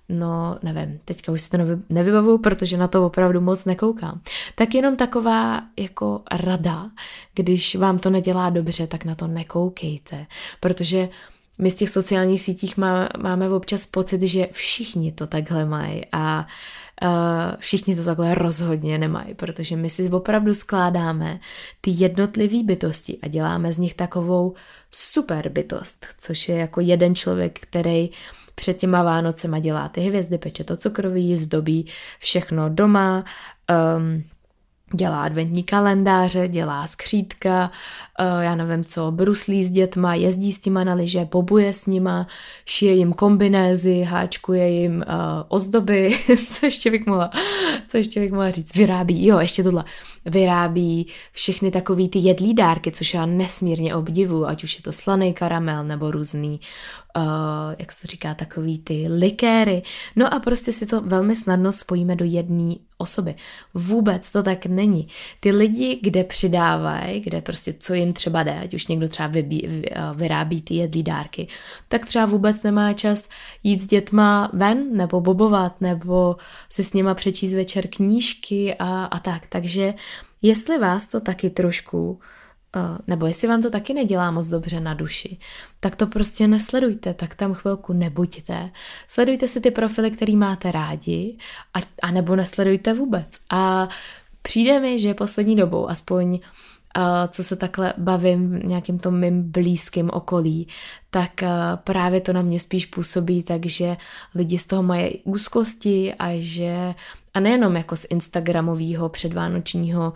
No, 0.09 0.57
nevím, 0.63 0.99
teďka 1.05 1.31
už 1.31 1.41
si 1.41 1.49
to 1.49 1.57
nevybavuju, 1.89 2.37
protože 2.37 2.77
na 2.77 2.87
to 2.87 3.05
opravdu 3.05 3.41
moc 3.41 3.65
nekoukám. 3.65 4.21
Tak 4.55 4.75
jenom 4.75 4.95
taková 4.95 5.61
jako 5.77 6.21
rada, 6.31 6.89
když 7.33 7.75
vám 7.75 7.99
to 7.99 8.09
nedělá 8.09 8.49
dobře, 8.49 8.87
tak 8.87 9.05
na 9.05 9.15
to 9.15 9.27
nekoukejte, 9.27 10.25
protože 10.59 11.09
my 11.59 11.71
z 11.71 11.75
těch 11.75 11.89
sociálních 11.89 12.41
sítích 12.41 12.77
má, 12.77 13.09
máme 13.21 13.49
občas 13.49 13.87
pocit, 13.87 14.21
že 14.21 14.47
všichni 14.51 15.11
to 15.11 15.27
takhle 15.27 15.65
mají 15.65 16.01
a 16.11 16.45
uh, 17.03 17.09
všichni 17.59 17.95
to 17.95 18.03
takhle 18.03 18.35
rozhodně 18.35 18.97
nemají, 18.97 19.33
protože 19.33 19.75
my 19.75 19.89
si 19.89 20.09
opravdu 20.09 20.53
skládáme 20.53 21.39
ty 21.81 21.91
jednotlivé 21.93 22.63
bytosti 22.63 23.17
a 23.21 23.27
děláme 23.27 23.73
z 23.73 23.77
nich 23.77 23.93
takovou 23.93 24.53
super 24.91 25.49
bytost, 25.49 26.05
což 26.19 26.49
je 26.49 26.55
jako 26.55 26.81
jeden 26.81 27.15
člověk, 27.15 27.59
který 27.59 28.09
před 28.59 28.77
těma 28.77 29.03
Vánocema 29.03 29.59
dělá 29.59 29.89
ty 29.89 30.01
hvězdy, 30.01 30.37
peče 30.37 30.63
to 30.63 30.77
cukroví, 30.77 31.37
zdobí 31.37 31.85
všechno 32.19 32.69
doma, 32.69 33.23
um, 33.97 34.23
dělá 34.93 35.23
adventní 35.23 35.63
kalendáře, 35.63 36.47
dělá 36.47 36.87
skřítka, 36.87 37.71
uh, 38.19 38.43
já 38.43 38.55
nevím 38.55 38.85
co, 38.85 39.11
bruslí 39.11 39.63
s 39.63 39.71
dětma, 39.71 40.15
jezdí 40.15 40.53
s 40.53 40.59
těma 40.59 40.83
na 40.83 40.93
liže, 40.93 41.27
bobuje 41.31 41.73
s 41.73 41.85
nima, 41.85 42.27
šije 42.65 42.93
jim 42.93 43.13
kombinézy, 43.13 44.01
háčkuje 44.01 44.69
jim 44.69 44.95
uh, 44.95 45.03
ozdoby, 45.47 46.17
co 46.47 46.65
ještě 46.65 46.91
bych 46.91 47.05
mohla, 47.05 47.31
co 47.87 47.97
ještě 47.97 48.19
bych 48.19 48.31
mohla 48.31 48.51
říct, 48.51 48.75
vyrábí, 48.75 49.27
jo, 49.27 49.39
ještě 49.39 49.63
tohle, 49.63 49.83
vyrábí 50.25 51.07
všechny 51.31 51.71
takový 51.71 52.09
ty 52.09 52.19
jedlí 52.19 52.53
dárky, 52.53 52.91
což 52.91 53.13
já 53.13 53.25
nesmírně 53.25 53.95
obdivu, 53.95 54.47
ať 54.47 54.63
už 54.63 54.75
je 54.75 54.81
to 54.81 54.93
slaný 54.93 55.33
karamel 55.33 55.83
nebo 55.83 56.11
různý 56.11 56.59
jak 57.79 57.91
se 57.91 58.01
to 58.01 58.07
říká, 58.07 58.33
takový 58.33 58.79
ty 58.79 59.07
likéry. 59.07 59.83
No 60.15 60.33
a 60.33 60.39
prostě 60.39 60.71
si 60.71 60.85
to 60.85 61.01
velmi 61.01 61.35
snadno 61.35 61.71
spojíme 61.71 62.15
do 62.15 62.25
jedné 62.25 62.75
osoby. 62.97 63.35
Vůbec 63.73 64.31
to 64.31 64.43
tak 64.43 64.65
není. 64.65 65.07
Ty 65.39 65.51
lidi, 65.51 65.99
kde 66.01 66.23
přidávají, 66.23 67.19
kde 67.19 67.41
prostě 67.41 67.73
co 67.79 67.93
jim 67.93 68.13
třeba 68.13 68.43
jde, 68.43 68.59
ať 68.59 68.73
už 68.73 68.87
někdo 68.87 69.09
třeba 69.09 69.27
vybí, 69.27 69.63
vy, 69.67 69.83
uh, 69.89 70.17
vyrábí 70.17 70.61
ty 70.61 70.73
jedlí 70.73 71.03
dárky, 71.03 71.47
tak 71.87 72.05
třeba 72.05 72.25
vůbec 72.25 72.63
nemá 72.63 72.93
čas 72.93 73.29
jít 73.63 73.81
s 73.81 73.87
dětma 73.87 74.51
ven 74.53 74.97
nebo 74.97 75.21
bobovat 75.21 75.81
nebo 75.81 76.35
si 76.69 76.83
s 76.83 76.93
nima 76.93 77.13
přečíst 77.13 77.53
večer 77.53 77.87
knížky 77.87 78.75
a, 78.79 79.05
a 79.05 79.19
tak. 79.19 79.47
Takže 79.49 79.93
jestli 80.41 80.77
vás 80.77 81.07
to 81.07 81.19
taky 81.19 81.49
trošku 81.49 82.19
Eh, 82.19 82.36
nebo 83.07 83.25
jestli 83.25 83.47
vám 83.47 83.61
to 83.61 83.69
taky 83.69 83.93
nedělá 83.93 84.31
moc 84.31 84.47
dobře 84.47 84.79
na 84.79 84.93
duši, 84.93 85.37
tak 85.79 85.95
to 85.95 86.07
prostě 86.07 86.47
nesledujte, 86.47 87.13
tak 87.13 87.35
tam 87.35 87.53
chvilku 87.53 87.93
nebuďte. 87.93 88.69
Sledujte 89.07 89.47
si 89.47 89.61
ty 89.61 89.71
profily, 89.71 90.11
který 90.11 90.35
máte 90.35 90.71
rádi, 90.71 91.37
a, 91.73 91.79
a 92.01 92.11
nebo 92.11 92.35
nesledujte 92.35 92.93
vůbec. 92.93 93.27
A 93.51 93.89
přijde 94.41 94.79
mi, 94.79 94.99
že 94.99 95.13
poslední 95.13 95.55
dobou, 95.55 95.89
aspoň 95.89 96.33
uh, 96.33 96.41
co 97.27 97.43
se 97.43 97.55
takhle 97.55 97.93
bavím 97.97 98.59
v 98.59 98.65
nějakým 98.65 98.99
tom 98.99 99.19
mým 99.19 99.51
blízkém 99.51 100.09
okolí, 100.13 100.67
tak 101.09 101.31
uh, 101.41 101.47
právě 101.83 102.21
to 102.21 102.33
na 102.33 102.41
mě 102.41 102.59
spíš 102.59 102.85
působí, 102.85 103.43
takže 103.43 103.97
lidi 104.35 104.57
z 104.57 104.65
toho 104.65 104.83
mají 104.83 105.21
úzkosti 105.23 106.13
a 106.19 106.29
že 106.37 106.93
a 107.33 107.39
nejenom 107.39 107.75
jako 107.75 107.95
z 107.95 108.05
Instagramového 108.09 109.09
předvánočního 109.09 110.13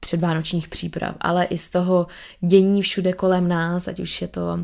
předvánočních 0.00 0.68
příprav, 0.68 1.14
ale 1.20 1.44
i 1.44 1.58
z 1.58 1.68
toho 1.68 2.06
dění 2.40 2.82
všude 2.82 3.12
kolem 3.12 3.48
nás, 3.48 3.88
ať 3.88 4.00
už 4.00 4.22
je 4.22 4.28
to 4.28 4.58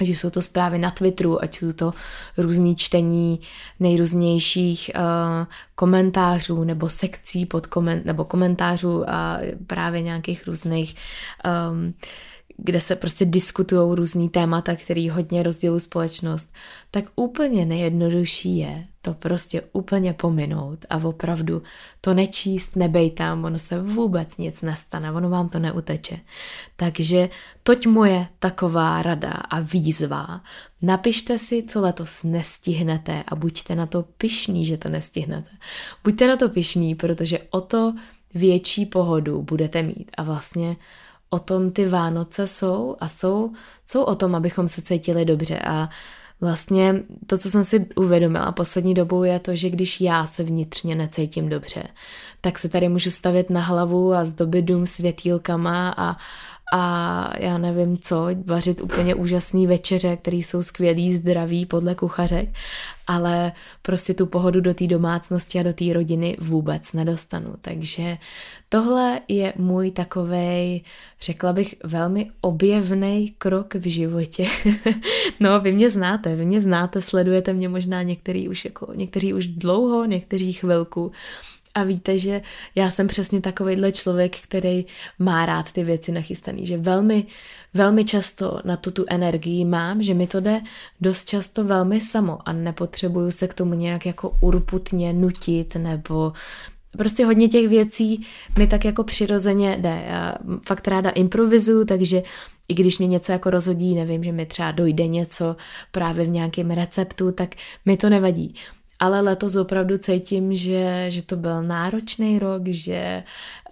ať 0.00 0.08
jsou 0.08 0.30
to 0.30 0.42
zprávy 0.42 0.78
na 0.78 0.90
Twitteru, 0.90 1.42
ať 1.42 1.56
jsou 1.56 1.72
to 1.72 1.92
různý 2.36 2.76
čtení 2.76 3.40
nejrůznějších 3.80 4.90
uh, 4.94 5.46
komentářů 5.74 6.64
nebo 6.64 6.88
sekcí 6.88 7.46
pod 7.46 7.66
koment, 7.66 8.04
nebo 8.04 8.24
komentářů 8.24 9.10
a 9.10 9.38
právě 9.66 10.02
nějakých 10.02 10.46
různých 10.46 10.96
um, 11.72 11.94
kde 12.56 12.80
se 12.80 12.96
prostě 12.96 13.24
diskutují 13.24 13.96
různý 13.96 14.28
témata, 14.28 14.76
který 14.76 15.08
hodně 15.08 15.42
rozdělují 15.42 15.80
společnost, 15.80 16.54
tak 16.90 17.04
úplně 17.16 17.66
nejjednodušší 17.66 18.58
je 18.58 18.86
to 19.04 19.14
prostě 19.14 19.62
úplně 19.72 20.12
pominout 20.12 20.78
a 20.90 20.96
opravdu 20.96 21.62
to 22.00 22.14
nečíst, 22.14 22.76
nebej 22.76 23.10
tam, 23.10 23.44
ono 23.44 23.58
se 23.58 23.82
vůbec 23.82 24.36
nic 24.38 24.62
nestane, 24.62 25.12
ono 25.12 25.30
vám 25.30 25.48
to 25.48 25.58
neuteče. 25.58 26.18
Takže 26.76 27.28
toť 27.62 27.86
moje 27.86 28.26
taková 28.38 29.02
rada 29.02 29.30
a 29.30 29.60
výzva. 29.60 30.40
Napište 30.82 31.38
si, 31.38 31.62
co 31.62 31.80
letos 31.80 32.22
nestihnete 32.22 33.22
a 33.28 33.34
buďte 33.34 33.74
na 33.76 33.86
to 33.86 34.02
pišní, 34.02 34.64
že 34.64 34.78
to 34.78 34.88
nestihnete. 34.88 35.50
Buďte 36.04 36.28
na 36.28 36.36
to 36.36 36.48
pišní, 36.48 36.94
protože 36.94 37.38
o 37.50 37.60
to 37.60 37.94
větší 38.34 38.86
pohodu 38.86 39.42
budete 39.42 39.82
mít 39.82 40.10
a 40.16 40.22
vlastně 40.22 40.76
o 41.30 41.38
tom 41.38 41.70
ty 41.70 41.86
Vánoce 41.86 42.46
jsou 42.46 42.96
a 43.00 43.08
jsou, 43.08 43.52
jsou 43.86 44.02
o 44.02 44.14
tom, 44.14 44.34
abychom 44.34 44.68
se 44.68 44.82
cítili 44.82 45.24
dobře. 45.24 45.58
A 45.58 45.88
vlastně 46.40 47.02
to, 47.26 47.38
co 47.38 47.50
jsem 47.50 47.64
si 47.64 47.86
uvědomila 47.96 48.52
poslední 48.52 48.94
dobou, 48.94 49.22
je 49.22 49.38
to, 49.38 49.56
že 49.56 49.70
když 49.70 50.00
já 50.00 50.26
se 50.26 50.42
vnitřně 50.42 50.94
necítím 50.94 51.48
dobře, 51.48 51.84
tak 52.40 52.58
se 52.58 52.68
tady 52.68 52.88
můžu 52.88 53.10
stavit 53.10 53.50
na 53.50 53.60
hlavu 53.60 54.14
a 54.14 54.24
zdobit 54.24 54.64
dům 54.64 54.86
světýlkama 54.86 55.94
a, 55.96 56.16
a 56.72 57.30
já 57.38 57.58
nevím 57.58 57.98
co, 57.98 58.26
vařit 58.44 58.82
úplně 58.82 59.14
úžasný 59.14 59.66
večeře, 59.66 60.16
které 60.16 60.36
jsou 60.36 60.62
skvělý, 60.62 61.16
zdraví 61.16 61.66
podle 61.66 61.94
kuchařek, 61.94 62.48
ale 63.06 63.52
prostě 63.82 64.14
tu 64.14 64.26
pohodu 64.26 64.60
do 64.60 64.74
té 64.74 64.86
domácnosti 64.86 65.58
a 65.58 65.62
do 65.62 65.72
té 65.72 65.92
rodiny 65.92 66.36
vůbec 66.40 66.92
nedostanu. 66.92 67.54
Takže 67.60 68.18
tohle 68.68 69.20
je 69.28 69.52
můj 69.56 69.90
takovej, 69.90 70.82
řekla 71.22 71.52
bych, 71.52 71.74
velmi 71.84 72.30
objevný 72.40 73.34
krok 73.38 73.74
v 73.74 73.90
životě. 73.90 74.46
no, 75.40 75.60
vy 75.60 75.72
mě 75.72 75.90
znáte, 75.90 76.36
vy 76.36 76.44
mě 76.44 76.60
znáte, 76.60 77.02
sledujete 77.02 77.52
mě 77.52 77.68
možná 77.68 78.02
některý 78.02 78.48
už 78.48 78.64
jako, 78.64 78.92
někteří 78.94 79.34
už 79.34 79.46
dlouho, 79.46 80.04
někteří 80.04 80.52
chvilku. 80.52 81.12
A 81.74 81.84
víte, 81.84 82.18
že 82.18 82.42
já 82.74 82.90
jsem 82.90 83.06
přesně 83.06 83.40
takovýhle 83.40 83.92
člověk, 83.92 84.36
který 84.40 84.86
má 85.18 85.46
rád 85.46 85.72
ty 85.72 85.84
věci 85.84 86.12
nachystaný, 86.12 86.66
že 86.66 86.76
velmi, 86.76 87.26
velmi 87.74 88.04
často 88.04 88.60
na 88.64 88.76
tu 88.76 88.90
tu 88.90 89.04
energii 89.08 89.64
mám, 89.64 90.02
že 90.02 90.14
mi 90.14 90.26
to 90.26 90.40
jde 90.40 90.60
dost 91.00 91.28
často 91.28 91.64
velmi 91.64 92.00
samo 92.00 92.38
a 92.48 92.52
nepotřebuju 92.52 93.30
se 93.30 93.48
k 93.48 93.54
tomu 93.54 93.74
nějak 93.74 94.06
jako 94.06 94.36
urputně 94.40 95.12
nutit 95.12 95.74
nebo 95.74 96.32
prostě 96.98 97.24
hodně 97.24 97.48
těch 97.48 97.68
věcí 97.68 98.26
mi 98.58 98.66
tak 98.66 98.84
jako 98.84 99.04
přirozeně 99.04 99.76
jde. 99.80 100.04
Já 100.08 100.34
fakt 100.66 100.88
ráda 100.88 101.10
improvizuju, 101.10 101.84
takže 101.84 102.22
i 102.68 102.74
když 102.74 102.98
mě 102.98 103.06
něco 103.06 103.32
jako 103.32 103.50
rozhodí, 103.50 103.94
nevím, 103.94 104.24
že 104.24 104.32
mi 104.32 104.46
třeba 104.46 104.70
dojde 104.70 105.06
něco 105.06 105.56
právě 105.92 106.24
v 106.24 106.28
nějakém 106.28 106.70
receptu, 106.70 107.32
tak 107.32 107.54
mi 107.84 107.96
to 107.96 108.10
nevadí 108.10 108.54
ale 109.04 109.20
letos 109.20 109.56
opravdu 109.56 109.98
cítím, 109.98 110.54
že, 110.54 111.06
že 111.08 111.22
to 111.22 111.36
byl 111.36 111.62
náročný 111.62 112.38
rok, 112.38 112.62
že 112.66 113.22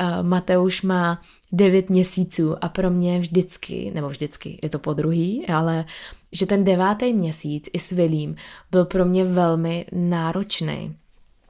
uh, 0.01 0.29
Mateuš 0.29 0.83
má 0.83 1.23
9 1.53 1.91
měsíců 1.91 2.65
a 2.65 2.69
pro 2.69 2.91
mě 2.91 3.19
vždycky, 3.19 3.93
nebo 3.95 4.09
vždycky, 4.09 4.59
je 4.63 4.69
to 4.69 4.79
po 4.79 4.93
druhý, 4.93 5.47
ale 5.47 5.85
že 6.33 6.47
ten 6.47 6.65
devátý 6.65 7.13
měsíc 7.13 7.69
i 7.73 7.79
s 7.79 7.91
Vilím 7.91 8.37
byl 8.71 8.85
pro 8.85 9.05
mě 9.05 9.25
velmi 9.25 9.87
náročný. 9.93 10.97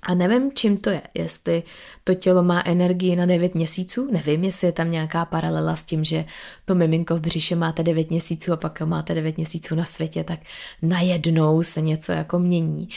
A 0.03 0.15
nevím, 0.15 0.51
čím 0.55 0.77
to 0.77 0.91
je, 0.91 1.03
jestli 1.15 1.63
to 2.05 2.15
tělo 2.15 2.43
má 2.43 2.63
energii 2.67 3.17
na 3.17 3.27
9 3.27 3.55
měsíců, 3.55 4.09
nevím, 4.13 4.45
jestli 4.45 4.67
je 4.67 4.73
tam 4.73 4.91
nějaká 4.91 5.25
paralela 5.25 5.77
s 5.77 5.83
tím, 5.83 6.05
že 6.05 6.25
to 6.65 6.75
miminko 6.75 7.17
v 7.17 7.21
břiše 7.21 7.57
máte 7.57 7.83
9 7.83 8.11
měsíců 8.11 8.53
a 8.53 8.57
pak 8.57 8.81
máte 8.81 9.15
9 9.15 9.37
měsíců 9.37 9.75
na 9.75 9.85
světě, 9.85 10.25
tak 10.25 10.39
najednou 10.83 11.63
se 11.63 11.81
něco 11.81 12.13
jako 12.13 12.39
mění 12.39 12.89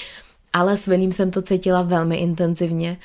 ale 0.55 0.77
s 0.77 0.87
Vilím 0.87 1.11
jsem 1.11 1.31
to 1.31 1.41
cítila 1.41 1.81
velmi 1.81 2.15
intenzivně. 2.15 2.97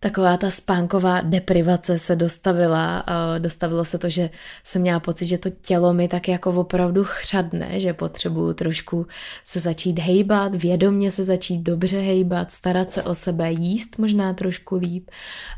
Taková 0.00 0.36
ta 0.36 0.50
spánková 0.50 1.20
deprivace 1.20 1.98
se 1.98 2.16
dostavila. 2.16 3.04
Dostavilo 3.38 3.84
se 3.84 3.98
to, 3.98 4.10
že 4.10 4.30
jsem 4.64 4.82
měla 4.82 5.00
pocit, 5.00 5.26
že 5.26 5.38
to 5.38 5.50
tělo 5.50 5.94
mi 5.94 6.08
tak 6.08 6.28
jako 6.28 6.50
opravdu 6.50 7.04
chřadne, 7.04 7.80
že 7.80 7.92
potřebuju 7.92 8.52
trošku 8.52 9.06
se 9.44 9.60
začít 9.60 9.98
hejbat, 9.98 10.54
vědomně 10.54 11.10
se 11.10 11.24
začít 11.24 11.58
dobře 11.58 12.00
hejbat, 12.00 12.52
starat 12.52 12.92
se 12.92 13.02
o 13.02 13.14
sebe, 13.14 13.52
jíst 13.52 13.98
možná 13.98 14.34
trošku 14.34 14.76
líp. 14.76 15.10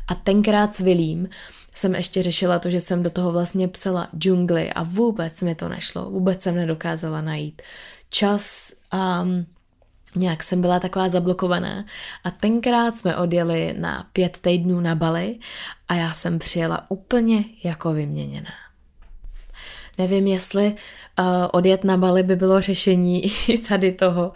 A 0.07 0.15
tenkrát 0.15 0.75
s 0.75 0.79
Vilím 0.79 1.29
jsem 1.75 1.95
ještě 1.95 2.23
řešila 2.23 2.59
to, 2.59 2.69
že 2.69 2.79
jsem 2.79 3.03
do 3.03 3.09
toho 3.09 3.31
vlastně 3.31 3.67
psala 3.67 4.07
džungli 4.17 4.73
a 4.73 4.83
vůbec 4.83 5.41
mi 5.41 5.55
to 5.55 5.69
nešlo, 5.69 6.09
vůbec 6.09 6.41
jsem 6.41 6.55
nedokázala 6.55 7.21
najít 7.21 7.61
čas 8.09 8.73
um, 8.93 9.45
nějak 10.17 10.43
jsem 10.43 10.61
byla 10.61 10.79
taková 10.79 11.09
zablokovaná 11.09 11.85
a 12.23 12.31
tenkrát 12.31 12.95
jsme 12.95 13.17
odjeli 13.17 13.75
na 13.77 14.07
pět 14.13 14.37
týdnů 14.41 14.79
na 14.79 14.95
Bali 14.95 15.39
a 15.87 15.95
já 15.95 16.13
jsem 16.13 16.39
přijela 16.39 16.85
úplně 16.89 17.43
jako 17.63 17.93
vyměněná. 17.93 18.51
Nevím, 19.97 20.27
jestli 20.27 20.65
uh, 21.19 21.25
odjet 21.51 21.83
na 21.83 21.97
Bali 21.97 22.23
by 22.23 22.35
bylo 22.35 22.61
řešení 22.61 23.23
tady 23.69 23.91
toho 23.91 24.33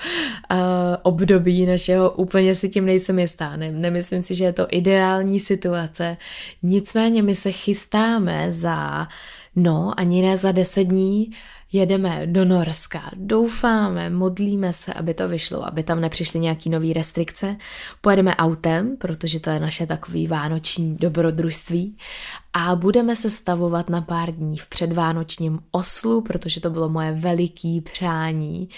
uh, 0.52 0.58
období 1.02 1.66
našeho, 1.66 2.12
úplně 2.12 2.56
si 2.56 2.70
tím 2.70 2.86
nejsem 2.86 3.20
jistá. 3.20 3.56
Ne, 3.56 3.72
nemyslím 3.72 4.22
si, 4.22 4.36
že 4.36 4.44
je 4.44 4.54
to 4.54 4.68
ideální 4.70 5.40
situace. 5.40 6.18
Nicméně 6.64 7.24
my 7.24 7.36
se 7.36 7.52
chystáme 7.52 8.52
za, 8.52 9.08
no, 9.56 9.94
ani 9.98 10.22
ne 10.22 10.38
za 10.38 10.52
deset 10.52 10.84
dní, 10.84 11.32
jedeme 11.72 12.28
do 12.28 12.46
Norska, 12.46 13.12
doufáme, 13.16 14.10
modlíme 14.10 14.74
se, 14.74 14.94
aby 14.94 15.14
to 15.14 15.28
vyšlo, 15.28 15.68
aby 15.68 15.84
tam 15.84 16.02
nepřišly 16.02 16.40
nějaký 16.40 16.70
nové 16.70 16.94
restrikce. 16.94 17.58
Pojedeme 18.02 18.36
autem, 18.36 18.98
protože 18.98 19.40
to 19.40 19.50
je 19.50 19.60
naše 19.60 19.88
takový 19.88 20.28
vánoční 20.28 20.96
dobrodružství 20.96 21.98
a 22.54 22.76
budeme 22.76 23.16
se 23.16 23.30
stavovat 23.30 23.90
na 23.90 24.02
pár 24.02 24.32
dní 24.32 24.58
v 24.58 24.68
předvánočním 24.68 25.60
Oslu, 25.72 26.22
protože 26.22 26.62
to 26.62 26.70
bylo 26.70 26.90
moje 26.90 27.12
veliký 27.12 27.82
přání. 27.82 28.70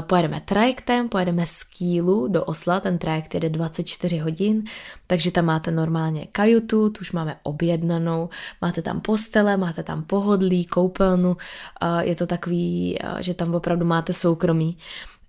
Pojedeme 0.00 0.40
trajektem, 0.40 1.08
pojedeme 1.08 1.46
z 1.46 1.64
Kýlu 1.64 2.28
do 2.28 2.44
Osla, 2.44 2.80
ten 2.80 2.98
trajekt 2.98 3.34
jede 3.34 3.48
24 3.48 4.18
hodin, 4.18 4.64
takže 5.06 5.30
tam 5.30 5.44
máte 5.44 5.70
normálně 5.70 6.26
kajutu, 6.32 6.90
tu 6.90 7.00
už 7.00 7.12
máme 7.12 7.36
objednanou, 7.42 8.28
máte 8.60 8.82
tam 8.82 9.00
postele, 9.00 9.56
máte 9.56 9.82
tam 9.82 10.02
pohodlí, 10.02 10.64
koupelnu, 10.64 11.36
je 12.00 12.14
to 12.14 12.26
takový, 12.26 12.98
že 13.20 13.34
tam 13.34 13.54
opravdu 13.54 13.86
máte 13.86 14.12
soukromí 14.12 14.78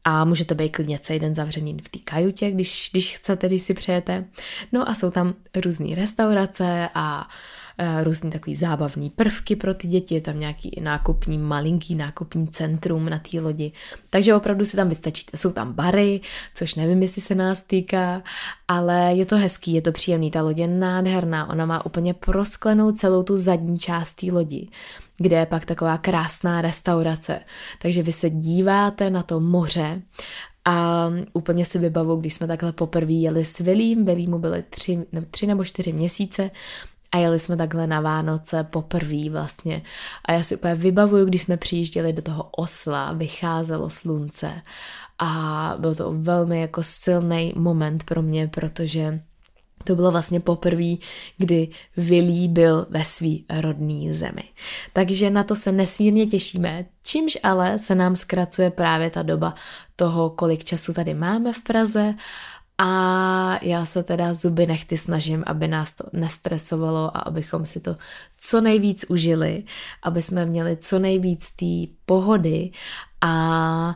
a 0.03 0.25
můžete 0.25 0.55
být 0.55 0.69
klidně 0.69 0.99
celý 0.99 1.19
den 1.19 1.35
zavřený 1.35 1.77
v 1.83 1.89
té 1.89 1.99
kajutě, 1.99 2.51
když, 2.51 2.89
když 2.91 3.17
chcete, 3.17 3.47
když 3.47 3.61
si 3.61 3.73
přejete. 3.73 4.25
No 4.71 4.89
a 4.89 4.93
jsou 4.93 5.11
tam 5.11 5.33
různé 5.55 5.95
restaurace 5.95 6.89
a 6.95 7.27
Eh, 7.27 7.58
různý 8.03 8.31
takový 8.31 8.55
zábavný 8.55 9.09
prvky 9.09 9.55
pro 9.55 9.73
ty 9.73 9.87
děti, 9.87 10.15
je 10.15 10.21
tam 10.21 10.39
nějaký 10.39 10.71
nákupní, 10.81 11.37
malinký 11.37 11.95
nákupní 11.95 12.47
centrum 12.47 13.09
na 13.09 13.19
té 13.19 13.39
lodi, 13.39 13.71
takže 14.09 14.35
opravdu 14.35 14.65
si 14.65 14.77
tam 14.77 14.89
vystačíte. 14.89 15.37
Jsou 15.37 15.51
tam 15.51 15.73
bary, 15.73 16.21
což 16.55 16.75
nevím, 16.75 17.01
jestli 17.01 17.21
se 17.21 17.35
nás 17.35 17.61
týká, 17.61 18.23
ale 18.67 19.13
je 19.13 19.25
to 19.25 19.37
hezký, 19.37 19.73
je 19.73 19.81
to 19.81 19.91
příjemný, 19.91 20.31
ta 20.31 20.41
lodě 20.41 20.61
je 20.61 20.67
nádherná, 20.67 21.49
ona 21.49 21.65
má 21.65 21.85
úplně 21.85 22.13
prosklenou 22.13 22.91
celou 22.91 23.23
tu 23.23 23.37
zadní 23.37 23.79
část 23.79 24.11
té 24.11 24.31
lodi 24.31 24.67
kde 25.21 25.37
je 25.37 25.45
pak 25.45 25.65
taková 25.65 25.97
krásná 25.97 26.61
restaurace. 26.61 27.39
Takže 27.81 28.03
vy 28.03 28.13
se 28.13 28.29
díváte 28.29 29.09
na 29.09 29.23
to 29.23 29.39
moře 29.39 30.01
a 30.65 31.09
úplně 31.33 31.65
si 31.65 31.79
vybavu, 31.79 32.15
když 32.15 32.33
jsme 32.33 32.47
takhle 32.47 32.71
poprvé 32.71 33.11
jeli 33.11 33.45
s 33.45 33.59
Vilím, 33.59 34.05
Vilímu 34.05 34.39
byly 34.39 34.63
tři, 34.69 35.05
tři 35.31 35.47
nebo 35.47 35.63
čtyři 35.63 35.93
měsíce 35.93 36.51
a 37.11 37.17
jeli 37.17 37.39
jsme 37.39 37.57
takhle 37.57 37.87
na 37.87 38.01
Vánoce 38.01 38.63
poprvé 38.63 39.29
vlastně. 39.29 39.81
A 40.25 40.31
já 40.31 40.43
si 40.43 40.55
úplně 40.55 40.75
vybavuju, 40.75 41.25
když 41.25 41.41
jsme 41.41 41.57
přijížděli 41.57 42.13
do 42.13 42.21
toho 42.21 42.43
osla, 42.43 43.13
vycházelo 43.13 43.89
slunce 43.89 44.61
a 45.19 45.75
byl 45.79 45.95
to 45.95 46.13
velmi 46.13 46.61
jako 46.61 46.83
silný 46.83 47.53
moment 47.55 48.03
pro 48.03 48.21
mě, 48.21 48.47
protože 48.47 49.21
to 49.83 49.95
bylo 49.95 50.11
vlastně 50.11 50.39
poprvé, 50.39 50.95
kdy 51.37 51.67
Vilí 51.97 52.47
byl 52.47 52.87
ve 52.89 53.05
svý 53.05 53.45
rodný 53.59 54.13
zemi. 54.13 54.43
Takže 54.93 55.29
na 55.29 55.43
to 55.43 55.55
se 55.55 55.71
nesmírně 55.71 56.27
těšíme, 56.27 56.85
čímž 57.03 57.37
ale 57.43 57.79
se 57.79 57.95
nám 57.95 58.15
zkracuje 58.15 58.71
právě 58.71 59.09
ta 59.09 59.23
doba 59.23 59.55
toho, 59.95 60.29
kolik 60.29 60.63
času 60.63 60.93
tady 60.93 61.13
máme 61.13 61.53
v 61.53 61.63
Praze 61.63 62.15
a 62.81 63.59
já 63.61 63.85
se 63.85 64.03
teda 64.03 64.33
zuby 64.33 64.67
nechty 64.67 64.97
snažím, 64.97 65.43
aby 65.47 65.67
nás 65.67 65.91
to 65.91 66.03
nestresovalo 66.13 67.17
a 67.17 67.19
abychom 67.19 67.65
si 67.65 67.79
to 67.79 67.95
co 68.37 68.61
nejvíc 68.61 69.05
užili, 69.09 69.63
aby 70.03 70.21
jsme 70.21 70.45
měli 70.45 70.77
co 70.77 70.99
nejvíc 70.99 71.49
té 71.49 71.93
pohody. 72.05 72.71
A 73.21 73.95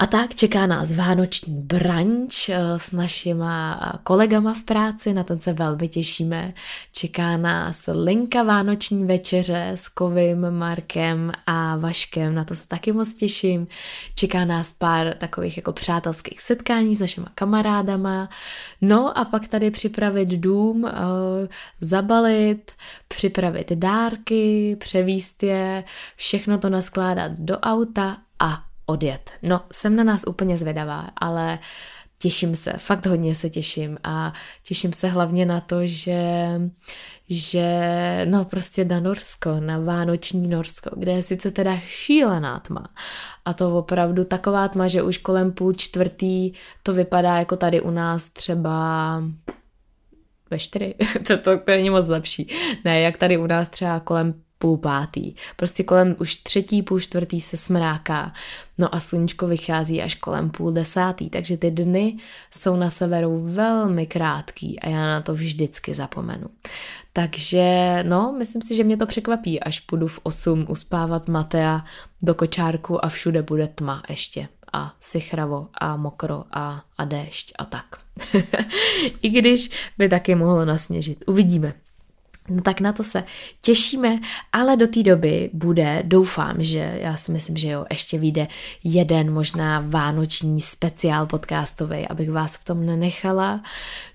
a 0.00 0.06
tak 0.06 0.34
čeká 0.34 0.66
nás 0.66 0.92
vánoční 0.92 1.54
branč 1.54 2.48
eh, 2.48 2.78
s 2.78 2.92
našima 2.92 3.80
eh, 3.82 3.98
kolegama 4.02 4.54
v 4.54 4.62
práci, 4.62 5.12
na 5.12 5.24
ten 5.24 5.40
se 5.40 5.52
velmi 5.52 5.88
těšíme. 5.88 6.54
Čeká 6.92 7.36
nás 7.36 7.88
linka 7.92 8.42
vánoční 8.42 9.04
večeře 9.04 9.70
s 9.74 9.88
Kovým, 9.88 10.50
Markem 10.50 11.32
a 11.46 11.76
Vaškem, 11.76 12.34
na 12.34 12.44
to 12.44 12.54
se 12.54 12.68
taky 12.68 12.92
moc 12.92 13.14
těším. 13.14 13.66
Čeká 14.14 14.44
nás 14.44 14.72
pár 14.72 15.14
takových 15.14 15.56
jako 15.56 15.72
přátelských 15.72 16.40
setkání 16.40 16.94
s 16.94 17.00
našima 17.00 17.26
kamarádama. 17.34 18.28
No 18.80 19.18
a 19.18 19.24
pak 19.24 19.48
tady 19.48 19.70
připravit 19.70 20.28
dům, 20.28 20.86
eh, 20.86 20.92
zabalit, 21.80 22.72
připravit 23.08 23.72
dárky, 23.72 24.76
převíst 24.80 25.42
je, 25.42 25.84
všechno 26.16 26.58
to 26.58 26.68
naskládat 26.68 27.32
do 27.32 27.58
auta 27.58 28.16
a 28.38 28.67
odjet. 28.88 29.30
No, 29.42 29.60
jsem 29.72 29.96
na 29.96 30.04
nás 30.04 30.24
úplně 30.26 30.58
zvědavá, 30.58 31.08
ale 31.16 31.58
těším 32.18 32.56
se, 32.56 32.72
fakt 32.72 33.06
hodně 33.06 33.34
se 33.34 33.50
těším 33.50 33.98
a 34.04 34.32
těším 34.62 34.92
se 34.92 35.08
hlavně 35.08 35.46
na 35.46 35.60
to, 35.60 35.86
že 35.86 36.50
že 37.30 37.66
no 38.24 38.44
prostě 38.44 38.84
na 38.84 39.00
Norsko, 39.00 39.60
na 39.60 39.78
Vánoční 39.78 40.48
Norsko, 40.48 40.90
kde 40.96 41.12
je 41.12 41.22
sice 41.22 41.50
teda 41.50 41.76
šílená 41.86 42.60
tma 42.60 42.88
a 43.44 43.52
to 43.52 43.78
opravdu 43.78 44.24
taková 44.24 44.68
tma, 44.68 44.88
že 44.88 45.02
už 45.02 45.18
kolem 45.18 45.52
půl 45.52 45.72
čtvrtý 45.72 46.52
to 46.82 46.94
vypadá 46.94 47.38
jako 47.38 47.56
tady 47.56 47.80
u 47.80 47.90
nás 47.90 48.28
třeba 48.28 49.22
ve 50.50 50.58
čtyři, 50.58 50.94
to, 51.26 51.38
to, 51.38 51.58
to 51.58 51.62
není 51.66 51.90
moc 51.90 52.08
lepší. 52.08 52.50
Ne, 52.84 53.00
jak 53.00 53.16
tady 53.16 53.38
u 53.38 53.46
nás 53.46 53.68
třeba 53.68 54.00
kolem 54.00 54.42
půl 54.58 54.76
pátý. 54.76 55.34
Prostě 55.56 55.82
kolem 55.82 56.16
už 56.18 56.36
třetí, 56.36 56.82
půl 56.82 57.00
čtvrtý 57.00 57.40
se 57.40 57.56
smráká. 57.56 58.32
No 58.78 58.94
a 58.94 59.00
sluníčko 59.00 59.46
vychází 59.46 60.02
až 60.02 60.14
kolem 60.14 60.50
půl 60.50 60.72
desátý, 60.72 61.30
takže 61.30 61.56
ty 61.56 61.70
dny 61.70 62.16
jsou 62.50 62.76
na 62.76 62.90
severu 62.90 63.42
velmi 63.44 64.06
krátký 64.06 64.80
a 64.80 64.88
já 64.88 65.06
na 65.06 65.20
to 65.20 65.34
vždycky 65.34 65.94
zapomenu. 65.94 66.46
Takže 67.12 67.98
no, 68.02 68.34
myslím 68.38 68.62
si, 68.62 68.74
že 68.74 68.84
mě 68.84 68.96
to 68.96 69.06
překvapí, 69.06 69.60
až 69.60 69.80
půjdu 69.80 70.08
v 70.08 70.20
8 70.22 70.66
uspávat 70.68 71.28
Matea 71.28 71.84
do 72.22 72.34
kočárku 72.34 73.04
a 73.04 73.08
všude 73.08 73.42
bude 73.42 73.66
tma 73.66 74.02
ještě 74.08 74.48
a 74.72 74.94
sichravo 75.00 75.68
a 75.74 75.96
mokro 75.96 76.44
a, 76.52 76.84
a 76.98 77.04
déšť 77.04 77.52
a 77.58 77.64
tak. 77.64 77.86
I 79.22 79.28
když 79.28 79.70
by 79.98 80.08
taky 80.08 80.34
mohlo 80.34 80.64
nasněžit. 80.64 81.24
Uvidíme. 81.26 81.74
No 82.48 82.62
tak 82.62 82.80
na 82.80 82.92
to 82.92 83.04
se 83.04 83.24
těšíme, 83.62 84.20
ale 84.52 84.76
do 84.76 84.86
té 84.86 85.02
doby 85.02 85.50
bude, 85.52 86.02
doufám, 86.06 86.62
že 86.62 86.98
já 87.00 87.16
si 87.16 87.32
myslím, 87.32 87.56
že 87.56 87.68
jo, 87.68 87.84
ještě 87.90 88.18
vyjde 88.18 88.46
jeden 88.84 89.32
možná 89.32 89.84
vánoční 89.86 90.60
speciál 90.60 91.26
podcastový, 91.26 92.08
abych 92.08 92.30
vás 92.30 92.56
v 92.56 92.64
tom 92.64 92.86
nenechala. 92.86 93.60